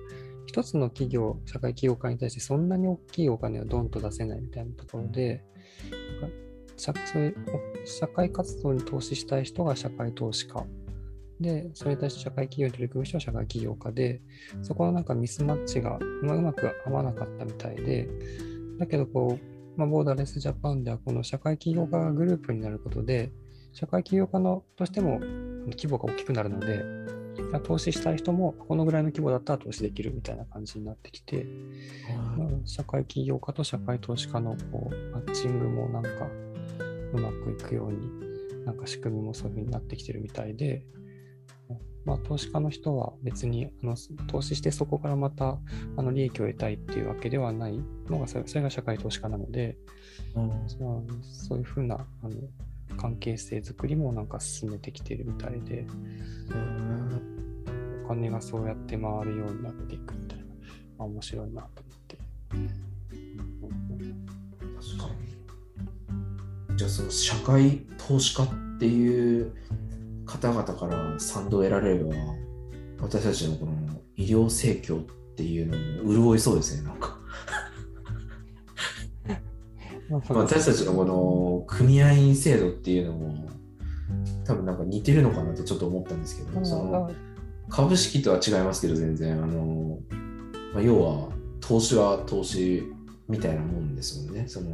[0.50, 5.44] 一つの企業、社会起業家に対してそんなに大きいお金をドンと出せないみたいなところで、
[6.22, 6.36] なんか
[6.76, 7.36] 社そういう
[7.86, 10.66] 社会活動に投資したい人が社会投資家。
[11.40, 14.22] で、それに対して社会企業に取り組む人は社会起業家で、
[14.64, 18.10] そこのなんかミスマッチがまあうまく合わなかったみたいで、
[18.80, 23.32] だけどこう、まあ、ボーダーレスジャパンではこの社会起業家がグループになることで、
[23.72, 27.19] 社会起業家のとしても規模が大きくなるので、
[27.64, 31.46] 投資したい人もこのぐらいの規模だったら投資できるみたいな感じになってきて、
[32.38, 36.10] まあ社会起業家と社会投資家のこうマッチングもなんか
[37.14, 40.84] うまくいくように、なんか仕組みもそういう風になってきてるみたいで、
[42.06, 43.96] まあ、投資家の人は別にあの
[44.28, 45.58] 投資してそこからまた
[45.98, 49.78] あの利益を得たいっていうわけではないのがそれが社会投資家なので、
[50.68, 52.32] そうそういうふうなあの
[53.00, 55.86] 関係性づくりもなんか進めてきてるみたいで、
[58.04, 60.46] お金がそうやって回るようになっていくみたいな
[60.98, 62.18] まあ面白いなと思って。
[64.98, 65.10] 確か
[66.70, 66.78] に。
[66.78, 68.48] じゃあその社会投資家っ
[68.80, 69.54] ていう
[70.26, 72.16] 方々から賛同得られれば、
[73.00, 73.72] 私たちのこの
[74.18, 75.06] 医療盛況っ
[75.38, 77.19] ていうのも潤いそうですね、なんか。
[80.10, 83.50] 私たちのこの組合員制度っていうのも
[84.46, 87.12] 多分なんか似てるのかなってちょっと思ったんですけど、その
[87.70, 90.00] 株式とは違いますけど全然あの、
[90.74, 92.84] まあ、要は投資は投資
[93.28, 94.48] みたいなもんですもんね。
[94.48, 94.70] その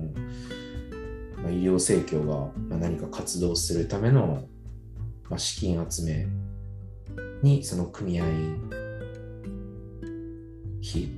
[1.44, 4.48] まあ、医療盛況がまあ何か活動するための、
[5.30, 6.26] まあ、資金集め
[7.44, 8.70] にその組合員
[10.82, 11.10] 費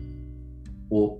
[0.89, 1.19] を、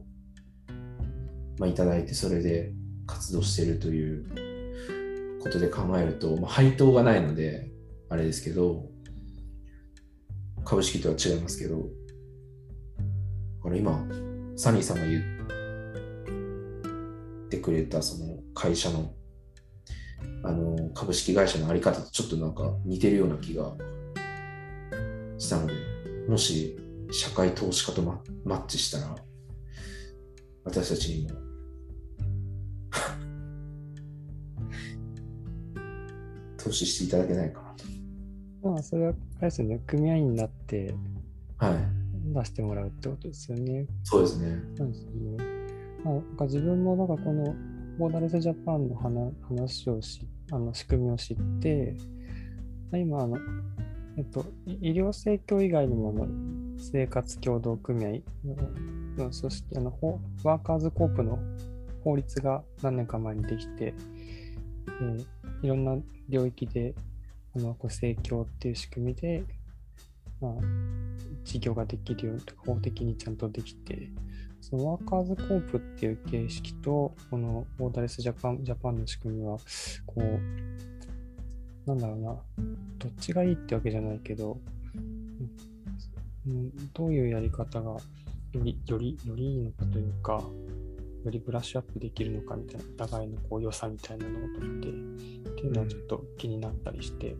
[1.58, 2.74] まあ、いただいてそれで
[3.08, 7.72] 活動しているということで考えると、まあ、配当がないので
[8.10, 8.86] あれですけど
[10.64, 11.84] 株式とは違いますけどだ
[13.64, 14.06] から今
[14.56, 15.20] サニーさんが言
[17.46, 19.14] ってくれたその会社の
[20.44, 23.74] あの株式会社のあり方とちょっとなんか似てるような気が
[25.38, 25.74] したので
[26.28, 26.78] もし
[27.12, 28.22] 社会投資家とマ
[28.56, 29.16] ッチしたら
[30.64, 31.47] 私たちにも
[36.68, 38.70] 投資していただけないかなと。
[38.70, 40.94] まあ、それは、あれですよね、組合員になって
[41.58, 42.34] はい。
[42.34, 43.86] 出してもらうってことですよね。
[44.04, 44.60] そうですね。
[44.76, 45.38] そうですね。
[46.04, 47.56] まあ、なんか自分もなんかこの
[47.98, 51.96] ボーダレスジャパンの話話をし、あの仕組みを知って、
[52.94, 53.38] 今あの、
[54.18, 56.28] えっと、医療盛況以外にもあの
[56.78, 61.40] 生活協同組合のの組織あの、ほワーカーズコープの
[62.04, 63.94] 法律が何年か前にできて、
[64.88, 65.26] えー
[65.62, 65.98] いろんな
[66.30, 66.94] 領域で
[67.56, 69.44] あのこう盛況っていう仕組みで、
[70.40, 70.52] まあ、
[71.44, 74.10] 事業ができるように法的にちゃんとできて、
[74.62, 79.58] そのワーカーズコープっていう形式と、このボーダレスジャパンジャパンの仕組みは、
[80.06, 82.36] こう、なんだろうな、
[82.98, 84.60] どっちがいいってわけじゃないけど、
[86.46, 88.00] うん、どういうやり方がよ
[88.56, 90.44] り、より、よりいいのかというか、
[91.24, 97.36] よりブラッシュアップできるのかみたいな、お互いのこう良さみたいなのをとって、っていうのはちょっと気になったりして、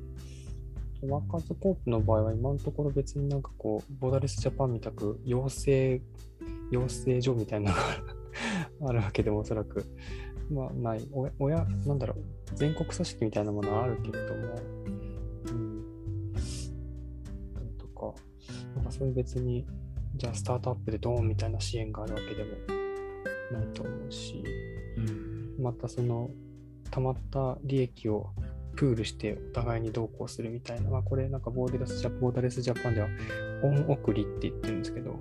[1.04, 6.02] ワーカーズコープの場合は今のところ別になんかこう、ボーダレスジャパンみたく養成、
[6.72, 7.84] 養成所みたいなのが
[8.90, 9.86] あるわけでもおそらく、
[10.50, 11.08] まあない。
[11.12, 14.42] お親、なんだろう、全国組織みたいなものはあるけれども、
[15.46, 15.84] うん。
[17.78, 18.16] とか、
[18.76, 19.68] なんかそういう別に、
[20.16, 22.50] じゃあスタートアップでドーンみたいな支援があるわけでも
[23.52, 24.44] ないと思うし、
[24.98, 25.64] うん。
[25.64, 26.32] またその
[26.92, 28.30] 溜まった利益を
[28.76, 33.08] プールしてお互いにどうこうするみたいな、まあ、これなんかボーダレスジャボーダレスジャパンでは
[33.64, 35.20] 恩送りって言ってるんですけど、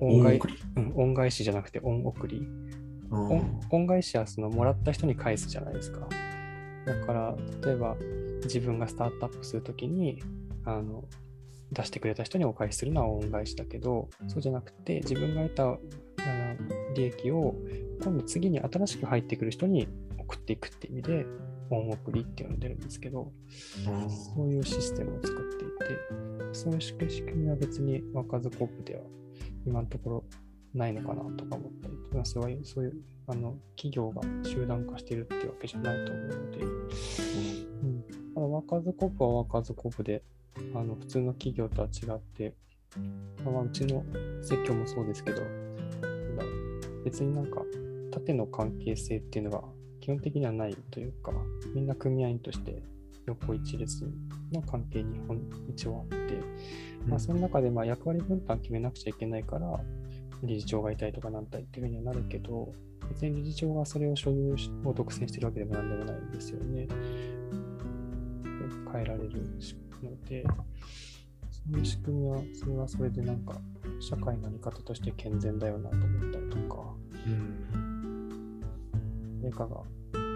[0.00, 0.40] 恩返
[0.76, 2.38] うん、恩返しじゃなくて恩送り。
[2.38, 2.62] うん
[3.12, 6.08] 恩恩返しはそのもらった人に返すじゃないですか。
[6.86, 7.94] だから、例えば
[8.42, 10.22] 自分がスタートアップするときに
[10.64, 11.04] あの
[11.72, 15.76] 出してくれた人にお返しするのは恩返しだけど、そうじゃなくて自分が得たあの
[16.94, 17.54] 利益を
[18.02, 19.88] 今度次に新しく入ってくる人に
[20.32, 21.26] 送っていくっていう意味で、
[21.70, 23.30] 恩送りって呼んでるんですけど、
[24.34, 25.98] そういうシステムを作っていて、
[26.52, 29.02] そういう仕組みは別にワーカズコープでは
[29.66, 30.24] 今のところ
[30.74, 32.94] ないのかなとか思ったり、まあそういうそういう
[33.26, 40.22] あの企業が集団化してるっていうわけじゃないと思うので、うん、ただワカズコープはワーカズコープで
[40.74, 42.54] あの普通の企業とは違って、
[43.44, 44.04] まあ、うちの
[44.42, 45.42] 説教もそうですけど、
[47.04, 47.62] 別になんか
[48.10, 49.62] 縦の関係性っていうのが
[50.02, 51.32] 基本的にはないというか、
[51.74, 52.82] みんな組合員として
[53.26, 54.04] 横一列
[54.52, 56.40] の関係に本一応あって、
[57.06, 59.80] まあ、その中でまあ役割分担決めなくちゃいけないから、
[60.42, 62.74] 理事長がいたりとかなんたりっていうふうにはなるけど、
[63.08, 66.86] 別に理事長がそれを所有しを独占してるわけでもなんでもないんですよね。
[66.86, 66.94] で
[68.92, 69.40] 変えられる
[70.02, 70.44] ので、
[71.48, 73.60] そういう仕組みは、それはそれでなんか、
[74.00, 76.92] 社会のあり方として健全だよなと思ったりとか、
[77.26, 77.92] うん。
[79.40, 79.82] 誰かが？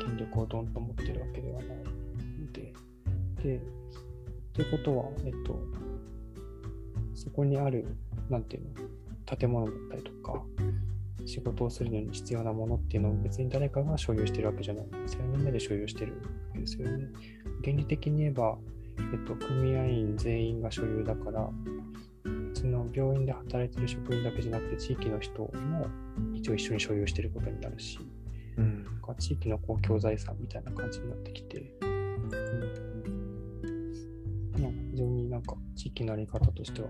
[0.07, 2.73] 権力をどんと持ってるわけではないので、
[3.43, 3.61] で、
[4.53, 5.59] ということは、えっと、
[7.15, 7.87] そこにある、
[8.31, 8.71] なんていうの、
[9.37, 10.43] 建物だったりとか、
[11.27, 15.25] 仕事をするのに必要なものっていうのを別に誰かが所有してるわけじゃないんですよ。
[15.25, 16.19] みんなで所有してるわ
[16.55, 17.09] けですよね。
[17.65, 18.57] 原理的に言えば、
[19.13, 21.51] えっと、組合員全員が所有だから、
[22.55, 25.87] その病院で働いてる職員だけじゃなくて、地域の人も
[26.35, 27.99] 一応一緒に所有してることになるし、
[28.59, 28.85] うん。
[28.85, 32.31] なんか地域の公共財産みたいな感じになってきて、うん
[34.59, 36.89] まあ、非常になんか地域のあり方としては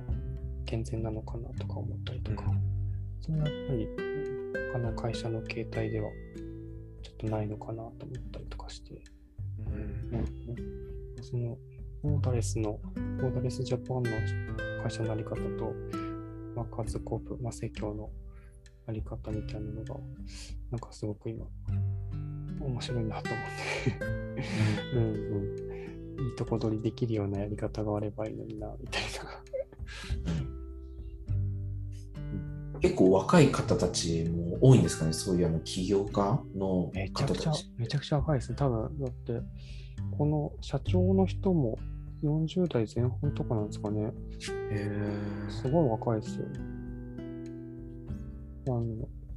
[0.64, 2.44] 健全なのかなとか思ったりとか。
[3.20, 3.88] それはやっぱり
[4.72, 6.08] 他の会社の形態では
[7.02, 7.92] ちょっとないのかなと思っ
[8.30, 9.00] たりとかして、
[9.66, 10.18] うん。
[10.18, 11.58] うん、その
[12.02, 14.10] オーダレスの、オーダレスジャパンの
[14.82, 15.74] 会社のあり方と、
[16.54, 18.10] まあ、カズコープ、まあ、生協の
[18.86, 19.96] あり方みたいなのが、
[20.70, 21.46] なんかすごく今、
[22.60, 23.44] 面白いなと思っ
[23.84, 24.06] て、
[24.94, 29.56] うんうん、いいとこ取りできるようなやり方があればいいのにな、みたいな。
[32.80, 38.56] 結構若い方たちも多いんですかね、そういうあの起業家のめちゃくちゃ方たち。、めちゃくちゃ若いですね。
[38.56, 39.40] 多分、だって、
[40.16, 41.78] この社長の人も
[42.22, 44.12] 40代前半とかなんですかね。
[44.70, 44.90] へ
[45.48, 46.46] すごい若いですよ。
[48.66, 48.84] あの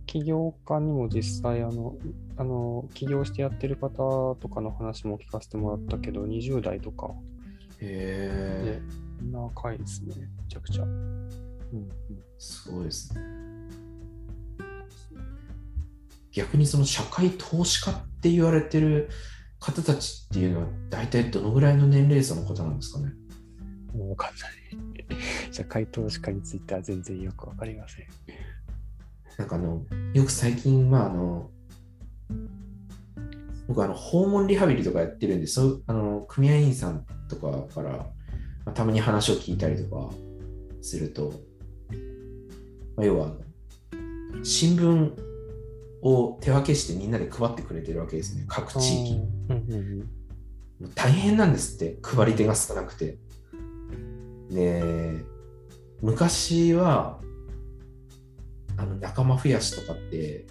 [0.05, 1.95] 起業家にも実際あの、
[2.37, 7.11] あの、起業してやってる方とかの話も聞かせてもらったけど、20代とか
[7.79, 8.59] え。
[8.63, 8.81] へでえ。
[9.31, 10.15] 若いですね。
[10.17, 10.83] めちゃくちゃ。
[10.83, 11.89] うんうん、
[12.39, 13.21] すごいですね。
[16.31, 19.09] 逆にその社会投資家って言われてる
[19.59, 23.13] 方たちっていうのは大体どのぐらいの年齢層の方なんですかね？
[23.93, 24.49] もうわかんない。
[25.51, 28.05] 社会投資家については全然よくわかりません。
[29.39, 31.49] なんかあの、よく最近はあの、
[33.69, 38.07] 僕あの訪問リハビリとかやってるんで、そうあの組合員さんとかから、ま
[38.65, 40.09] あ、たまに話を聞いたりとか
[40.81, 41.31] すると、
[42.97, 43.31] まあ、要は
[44.43, 45.13] 新聞
[46.01, 49.21] を手分けしてみんなで配ってくれてるわけですね、各地域。
[50.95, 53.17] 大変なんですって、配り手が少なくて。
[54.49, 55.23] で、
[56.01, 57.21] 昔は、
[58.79, 60.47] あの仲間増やしとかって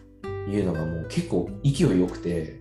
[0.48, 2.60] いうのがもう結構勢いよくて、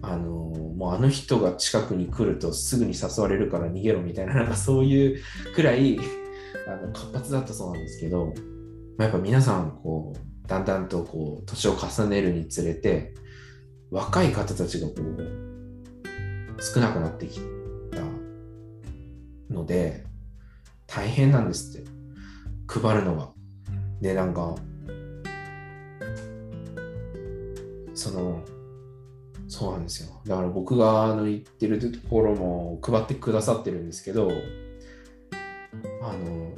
[0.00, 5.22] あのもうあの人が近くに来るとすぐに誘われるから逃げろみたいな、なんかそういう
[5.54, 5.98] くらい
[6.66, 8.32] あの活発だったそうなんですけど、
[8.96, 13.14] まあ、やっぱ皆さんこう、だんだんとこう年を重ねるにつれて、
[13.90, 18.00] 若い方たちがこう、少なくなってきた
[19.52, 20.04] ので
[20.86, 21.90] 大変なんですって
[22.66, 23.36] 配るのが。
[24.00, 24.54] でなんか
[28.10, 28.42] その
[29.48, 30.20] そうなんですよ。
[30.26, 34.30] だから僕があの言ってるところも配ってくださってるんですけど
[36.02, 36.52] あの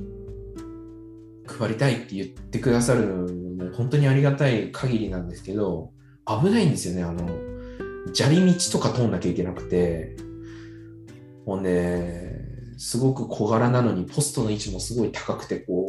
[1.47, 5.91] 配りたいって言ってくださるのも本当にありがたい限りなんですけど
[6.27, 7.03] 危ないんですよね。
[7.03, 7.27] あの
[8.15, 10.17] 砂利道とか通んなきゃいけなくて、
[11.45, 12.41] ほんで、
[12.77, 15.87] すごく小柄なのにポストの位置もすごい高くて、こ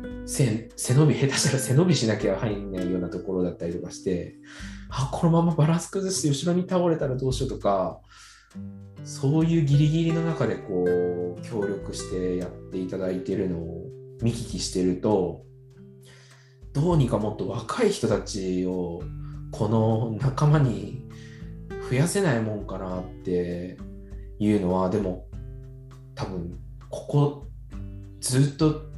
[0.25, 4.35] 背伸び、下手したら背伸びしなきゃ入んないようなところだったりとかして、
[4.89, 7.99] あ、このままバランス崩して後ろに倒れたらどうしようとか、
[9.03, 10.83] そういうギリギリの中でこ
[11.37, 13.87] う、協力してやっていただいてるのを
[14.21, 15.43] 見聞きしてると、
[16.73, 19.01] どうにかもっと若い人たちを
[19.51, 21.05] この仲間に
[21.89, 23.77] 増やせないもんかなって
[24.39, 25.27] いうのはでも
[26.15, 26.57] 多分
[26.89, 27.47] ここ
[28.21, 28.90] ずっと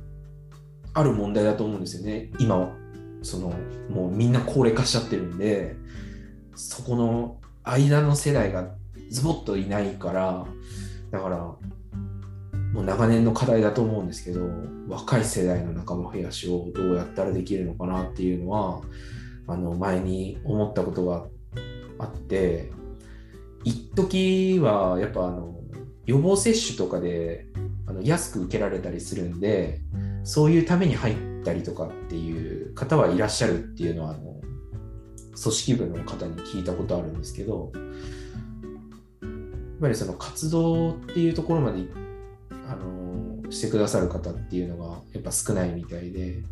[0.94, 2.30] ある問題だと思うんですよね。
[2.40, 2.84] 今は。
[3.24, 3.54] その
[3.90, 5.76] もうみんな高齢化しちゃってるんで
[6.56, 8.76] そこの間の世代が
[9.10, 10.46] ズボッといないから
[11.10, 14.42] だからもう長年の課題だと思うんですけど
[14.90, 18.82] 若い世代の仲間増やしをどうやったらできるのかなっていうのは
[19.48, 21.26] あの前に思ったことが
[22.00, 22.72] あって
[23.64, 25.56] 一時はやっぱあの
[26.06, 27.46] 予防接種とかで
[27.86, 29.80] あの安く受けられたりするんで
[30.24, 34.42] そういうために入ったりとかっていう方はいらっしゃるっていうのはあの
[35.42, 37.84] 組織部の方に聞いたことあるんですけどやっ
[39.82, 41.84] ぱりその活動っていうところまで
[42.70, 46.44] あのしてくださる方っていうのがやっぱ少ないみたいで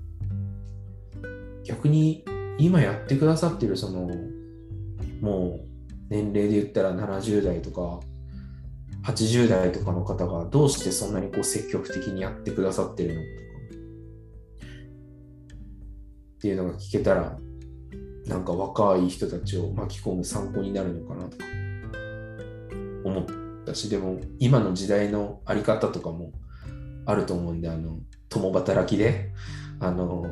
[1.63, 2.25] 逆に
[2.57, 4.09] 今やってくださってるその
[5.21, 5.65] もう
[6.09, 8.01] 年齢で言ったら70代とか
[9.03, 13.40] 80代とかの方がどうしてそんなにこう積極的にやってくださってるの
[16.41, 17.37] っていうのが聞けたら
[18.25, 21.45] なんか若い人たちを巻き込む参考になるのかなとか
[23.03, 23.25] 思っ
[23.63, 26.31] たしでも今の時代のあり方とかも
[27.05, 29.29] あると思うんであの共働きで
[29.79, 30.25] あの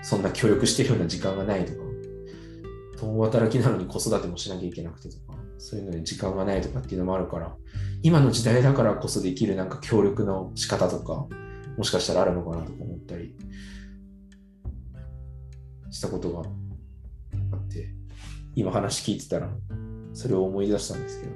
[0.00, 1.80] そんな協力してるような時間がないとか
[2.98, 7.54] 共働きなのに子育てもしなきゃいけなくてとかそういうのに時間がないとかっていうのもあるから
[8.02, 11.26] 今の時代だからこそできるなんか協力の仕方とか
[11.76, 13.34] もしかしたらあるのかなとか思ったり
[15.92, 16.40] したことが
[17.52, 17.90] あって
[18.56, 19.50] 今話聞いてたら
[20.14, 21.32] それを思い出したんですけど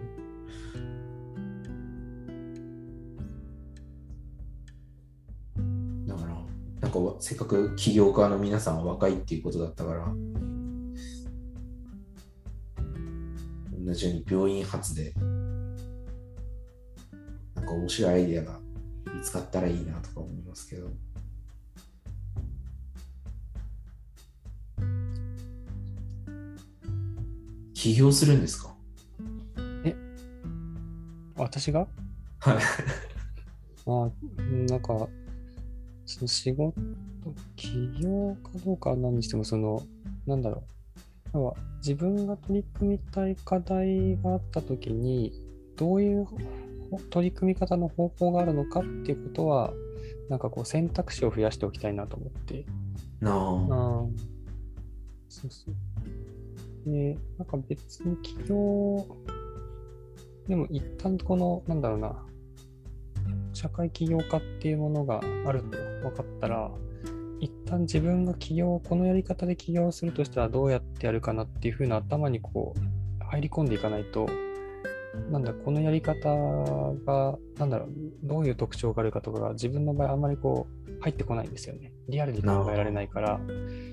[6.06, 6.36] だから
[6.80, 10.06] なんかせっかく起業家の皆さんは若いっていうことだったから、
[13.84, 15.12] 同じように病院発で、
[17.54, 18.60] なんか面白いアイデアが
[19.14, 20.88] 見つかったらいいなとか思いますけど。
[27.76, 28.74] 起業するんですか？
[31.36, 31.86] 私が？
[32.40, 32.56] はい。
[33.84, 34.10] ま あ、
[34.70, 35.06] なんか、
[36.06, 36.72] その仕事、
[37.56, 39.82] 起業かどうかは何にしても、その、
[40.26, 40.62] なんだろう。
[41.34, 45.32] 要は自分が取り組みたい課題があったときに、
[45.76, 46.38] どういうほ
[47.10, 49.74] 取り組み方の方法があるのかっていうことは、
[50.30, 52.64] なんかこう選択肢を増やしておきたいなと思って。
[53.20, 53.34] なあ。
[53.34, 54.06] あ
[55.28, 55.74] そうそう。
[56.86, 59.06] で、なんか別に起業、
[60.48, 62.24] でも一旦この、なんだろうな、
[63.52, 65.76] 社会起業家っていうものがあると
[66.08, 66.70] 分かったら、
[67.40, 74.26] 一旦自分が起業、このやり方で起業するとしたらどうやってやるかなっていうふうな頭にこう入り込んでいかないと、
[75.30, 76.28] なんだ、このやり方
[77.04, 77.88] が、なんだろう、
[78.22, 81.92] どういう特徴があるかとかが自分の場合あんまりこう入ってこないんですよね。
[82.08, 83.40] リアルに考えられないから、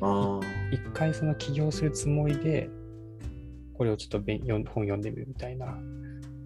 [0.01, 0.39] あ
[0.71, 2.69] 一回その起業するつもりで、
[3.73, 4.31] これをちょっと
[4.71, 5.77] 本読んでみるみたいな。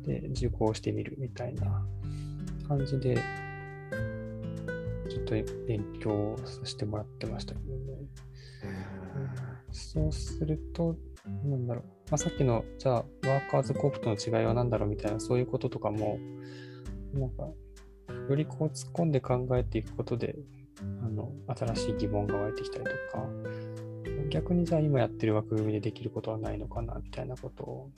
[0.03, 1.85] で、受講してみるみたいな
[2.67, 3.15] 感じで、
[5.09, 5.35] ちょっと
[5.67, 7.97] 勉強させてもらってましたけどね。
[9.71, 10.95] そうすると、
[11.43, 16.17] なんだろう、まあ、さっきの、じゃあ、ワーカーズコープとの違いは何だろうみたいな、そういうこととかも、
[17.13, 17.49] なんか、
[18.29, 20.35] よりこう突っ込んで考えていくことで、
[21.03, 23.27] あの、新しい疑問が湧いてきたりとか、
[24.29, 27.89] 逆にじゃあ今やってる枠組みでできることはないのかなみたいなことを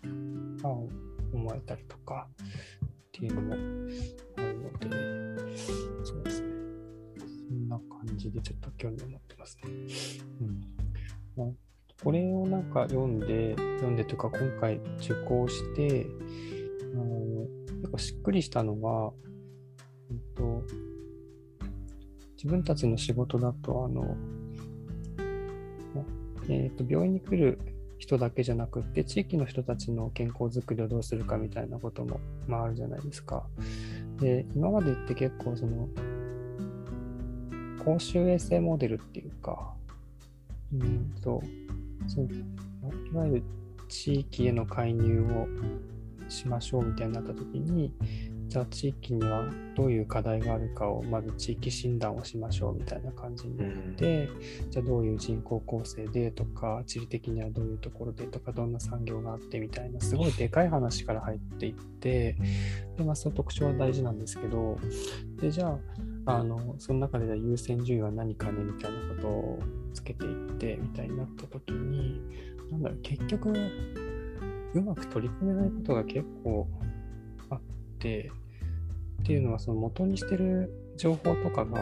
[0.63, 5.57] あ思えたりとかっていうのもあるので、
[6.05, 6.47] そうですね。
[7.49, 9.69] そんな感じでちょっと興味を持ってますね。
[11.37, 11.57] うん、
[12.03, 16.07] これをなんか読んで、読んでというか今回受講して、
[16.93, 17.47] あの
[17.81, 19.13] 結構しっくりしたのは、
[20.11, 20.63] えっと、
[22.35, 24.15] 自分たちの仕事だと、あの、
[26.49, 27.59] えー、と病院に来る
[27.99, 33.45] 人だけじゃなくって地域の人たちの健康づくりをどうするかみたいなことも、まあ、あるじゃないですか。
[34.19, 35.87] で今までって結構その
[37.83, 39.73] 公衆衛生モデルっていうか、
[40.73, 41.41] うんと
[42.07, 43.43] そのいわゆる
[43.87, 45.47] 地域への介入を
[46.29, 47.93] しましょうみたいになった時に
[48.49, 49.45] じゃあ地域には
[49.75, 54.25] どういう課題があるかをまず地域診断をしましょうみたいな感じになって、
[54.63, 62.35] うん、じゃあどういう人口構成でとか地理的にはどういうところでとかどんな産業があってみたいなすごいでかい話から入っていって
[62.97, 64.77] で、まあ、その特徴は大事なんですけど
[65.39, 65.67] でじゃ
[66.25, 69.59] ああのその中で優先順位は何かねみたいなことを
[69.93, 72.21] つけていってみたいになった時に
[72.71, 73.53] なんだろう結局
[74.73, 76.67] うまく取り組めないことが結構
[77.49, 77.61] あっ
[77.99, 78.31] て
[79.21, 81.81] っていうのはその元にしてる情報とかが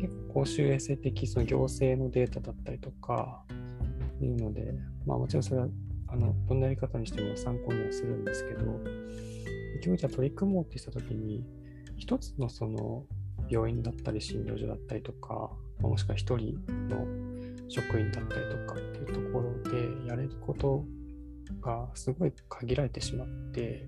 [0.00, 3.42] 結構公衆衛生的その行政のデータだったりとか
[4.20, 4.74] いうので
[5.06, 5.68] まあもちろんそれは
[6.08, 8.64] あのどんなやり方にしても参考にはするんですけど
[9.74, 11.44] 結局じゃ取り組もうってした時に
[11.96, 13.04] 一つのその
[13.48, 16.54] 病院だったり診療所だったりとかもしくは一人
[16.88, 17.06] の
[17.68, 20.84] 職員だったりとかっていうところでやれること
[21.60, 23.86] がすごい限られてしまって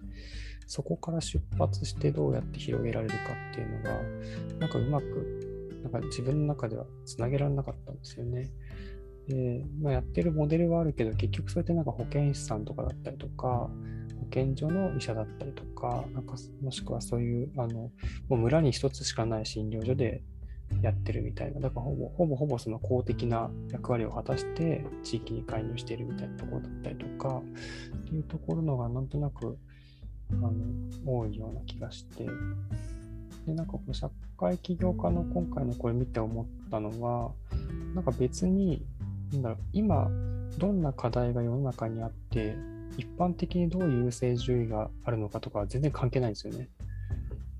[0.71, 3.17] そこから出発してどうやって広げられるか
[3.51, 3.91] っていうのが
[4.61, 8.53] なんかうまくなんか自分の中ではつなげられなかったんですよね。
[9.27, 13.69] でまあ、やってるモデルはあるけど結局そうやってなんか保健師さんとかだったりとか
[14.21, 17.91] 保健所の医者だったりとかなんかもしくはそういうあのも
[18.31, 20.23] う村に一つしかない診療所で
[20.83, 27.43] やってるみたいなだからほぼほぼほぼその公的な役割を果たして地域に介入しているみたいなところだったりとか
[27.97, 29.59] っていうところのがなんとなく
[30.33, 30.53] あの
[31.05, 32.27] 多いような気がして。
[33.47, 37.33] でなんかこの社会起業家の今回のこれ見て思ったのは
[37.95, 38.85] なんか別に
[39.33, 40.11] なんだろう今
[40.59, 42.57] どんな課題が世の中にあって
[42.97, 46.69] 一般的にどういう優先順位があるのかとか全然関係ないんですよね。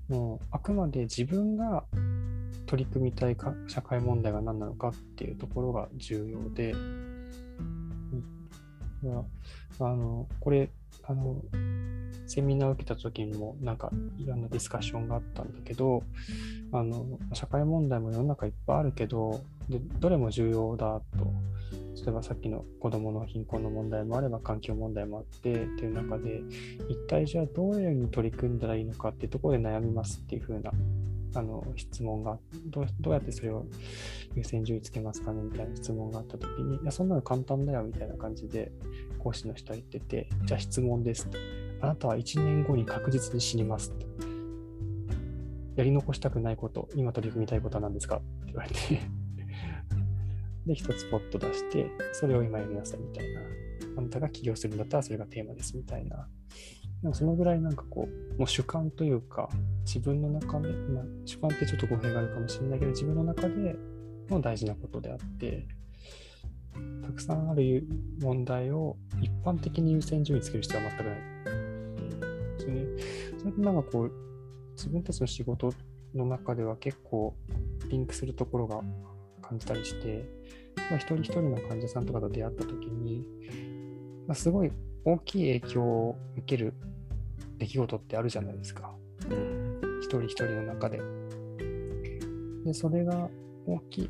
[0.09, 1.85] もうあくまで自分が
[2.65, 7.29] 取り組みたいか社会問題が何なのかっていうところが重要で、うん、
[9.79, 10.69] あのこれ
[11.11, 11.35] あの
[12.27, 16.03] セミナーを受けた時にもなんかいろんなディスカッションがあったんだけど
[16.71, 21.31] あの社会問題も世の中いっぱいあるけどでどれも重要だと。
[22.03, 26.41] 例えばさっきの子どもの貧困の問題もあれば環境問題もあってっていう中で
[26.89, 30.71] 一体じゃあどういうふうに取り組んだらいいのかっていうところで悩みますっていうふうな
[31.33, 32.37] あの質問が
[32.71, 33.65] どう、やってそれを
[34.35, 38.71] 優先順位つけますかねみたいな質問があったときに、いや、そんなの簡単だよみたいな感じで
[39.21, 41.37] 講師の人は言ってて、じゃあ質問ですと。
[41.81, 44.05] あなたは1年後に確実に死にますと。
[45.75, 48.17] やり残したくないこと、今取り組みたいことは何ですか？
[48.17, 48.75] って言われて
[50.65, 53.41] で、一つポット出して、それを今やりなさいみたいな。
[53.97, 56.27] あなたが起業するんだったらそれがテーマですみたいな。
[57.01, 59.49] でもそのぐらいなんかこう、もう主観というか、
[59.85, 63.75] 自分の中で、まあ、主観ってちょっと語弊があるかもしれないけど、自分の中で
[64.29, 65.67] の大事なことであって、
[67.03, 67.87] たくさんある
[68.21, 71.31] 問題を一般的に優先順位つける必要は全くない。
[72.57, 72.85] ですね。
[73.39, 74.11] それでなんかこう、
[74.75, 75.73] 自分たちの仕事
[76.15, 77.35] の中では結構
[77.89, 78.81] リンクするところが
[79.41, 80.25] 感じたりして、
[80.89, 83.25] まあ、一人一人の患者さんとかと出会った時に、
[84.27, 84.71] まあ、すごい
[85.03, 86.73] 大きい影響を受ける
[87.57, 88.93] 出来事ってあるじゃないですか。
[89.29, 90.99] うん、一人一人の中で。
[92.65, 93.29] で、それが
[93.65, 94.09] 大きい、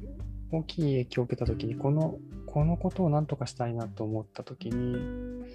[0.51, 2.17] 大きい影響を受けた時に、この、
[2.51, 5.45] このことを何とかしたいなと思った時に、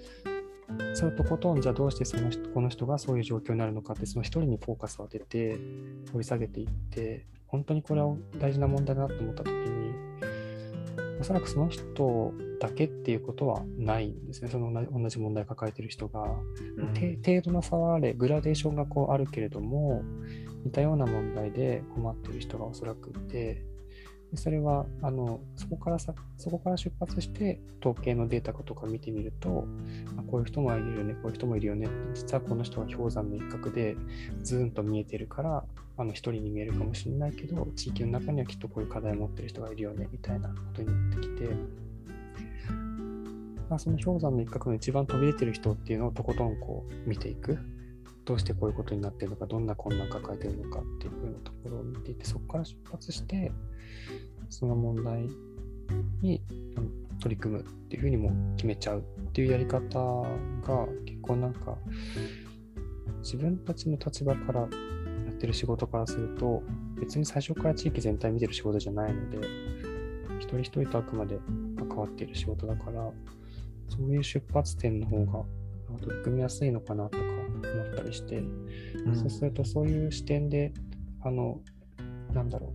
[0.93, 5.57] それとことんじゃあどうしてその人この人がそういう状況になるのかってその一人にフォーカスを当てて
[6.11, 9.93] 掘り下げていって本当にこれは大事な問題だなと思った時に
[11.19, 14.49] おそらくその人だけっていうことはないんですね。
[14.49, 20.03] その同じ問題を抱えている人が、うん、程度の差はあれグラデーションがこうあるけれども
[20.63, 23.63] 似たような問題で困っている人がおそらくいて
[24.31, 29.65] でそれはあのそこからさそこから出発して統計のデータとか見てみると
[30.17, 33.95] あこういう人もいるよねこういう人もいるよね実はこの人は氷山の一角で
[34.43, 35.63] ズーンと見えてるから
[35.97, 41.49] あの一人に見えるかもしれないけど地域の中にはきっとこういう課題を持ってる人がいるよねみたいなことになってきて、
[43.69, 47.57] ま、その氷山の一角の一番飛び出てる人っていうのをとことんこう見ていく。
[48.25, 53.53] どうしてこういうことになってるのかどんな困難を抱えてるのかっていうふうなところを見ていてそこから出発して
[54.49, 55.29] その問題
[56.21, 56.41] に
[57.19, 61.77] 取り組むっていうふうにも決めちゃうっていうやり方が結構なんか
[63.21, 64.67] 自分たちの立場からや
[65.31, 66.63] ってる仕事からすると
[66.99, 69.39] 別に最初から地域全体見てる仕事じゃないので
[70.39, 71.39] 一人一人とあくまで
[71.77, 73.11] 関わっている仕事だから
[73.89, 75.43] そういう出発点の方が
[75.99, 80.73] 取り組みやすいのかなとか思ったりして、うん、そうするとそういう視点で
[81.23, 81.59] あの
[82.33, 82.66] なんだろ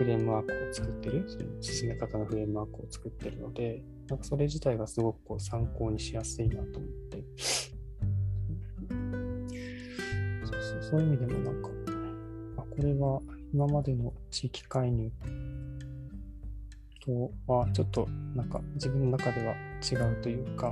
[0.00, 1.26] フレームワークを作ってる、
[1.60, 7.22] 進め方のフレームワークを作ってるので、なんかそれ自体がすごくこう参考にしやすいなと思って、
[10.46, 11.68] そうそうそういう意味でもなんか、
[12.56, 13.20] あこれは
[13.52, 15.12] 今までの地域介入
[17.04, 20.70] とはちょっとなんか自分の中では違うというか、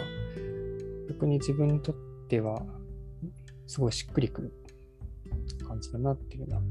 [1.10, 1.94] 逆に自分にとっ
[2.30, 2.62] ては
[3.66, 4.52] すごいしっくりくる
[5.68, 6.62] 感じだなっていうような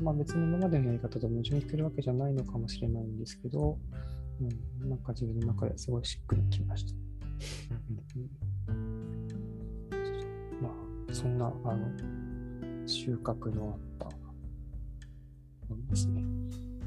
[0.00, 3.78] まあ別に今までのやり方と矛盾してるわけじゃないのかもしれないんですけど、
[4.40, 6.94] うん、なんか自分の中ですごいしっくりきました。
[10.60, 10.68] ま
[11.10, 11.86] あ、そんな、あの、
[12.86, 14.16] 収穫のあった
[15.90, 16.22] ですね。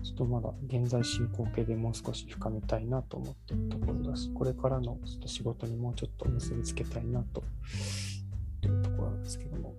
[0.04, 7.44] ちょっとまだ現在進行形でもう少し深めたいなと思ってるところだし、これからのちょっと仕事にもうちょっと結びつけたいなと
[8.64, 9.74] いうところなんですけども。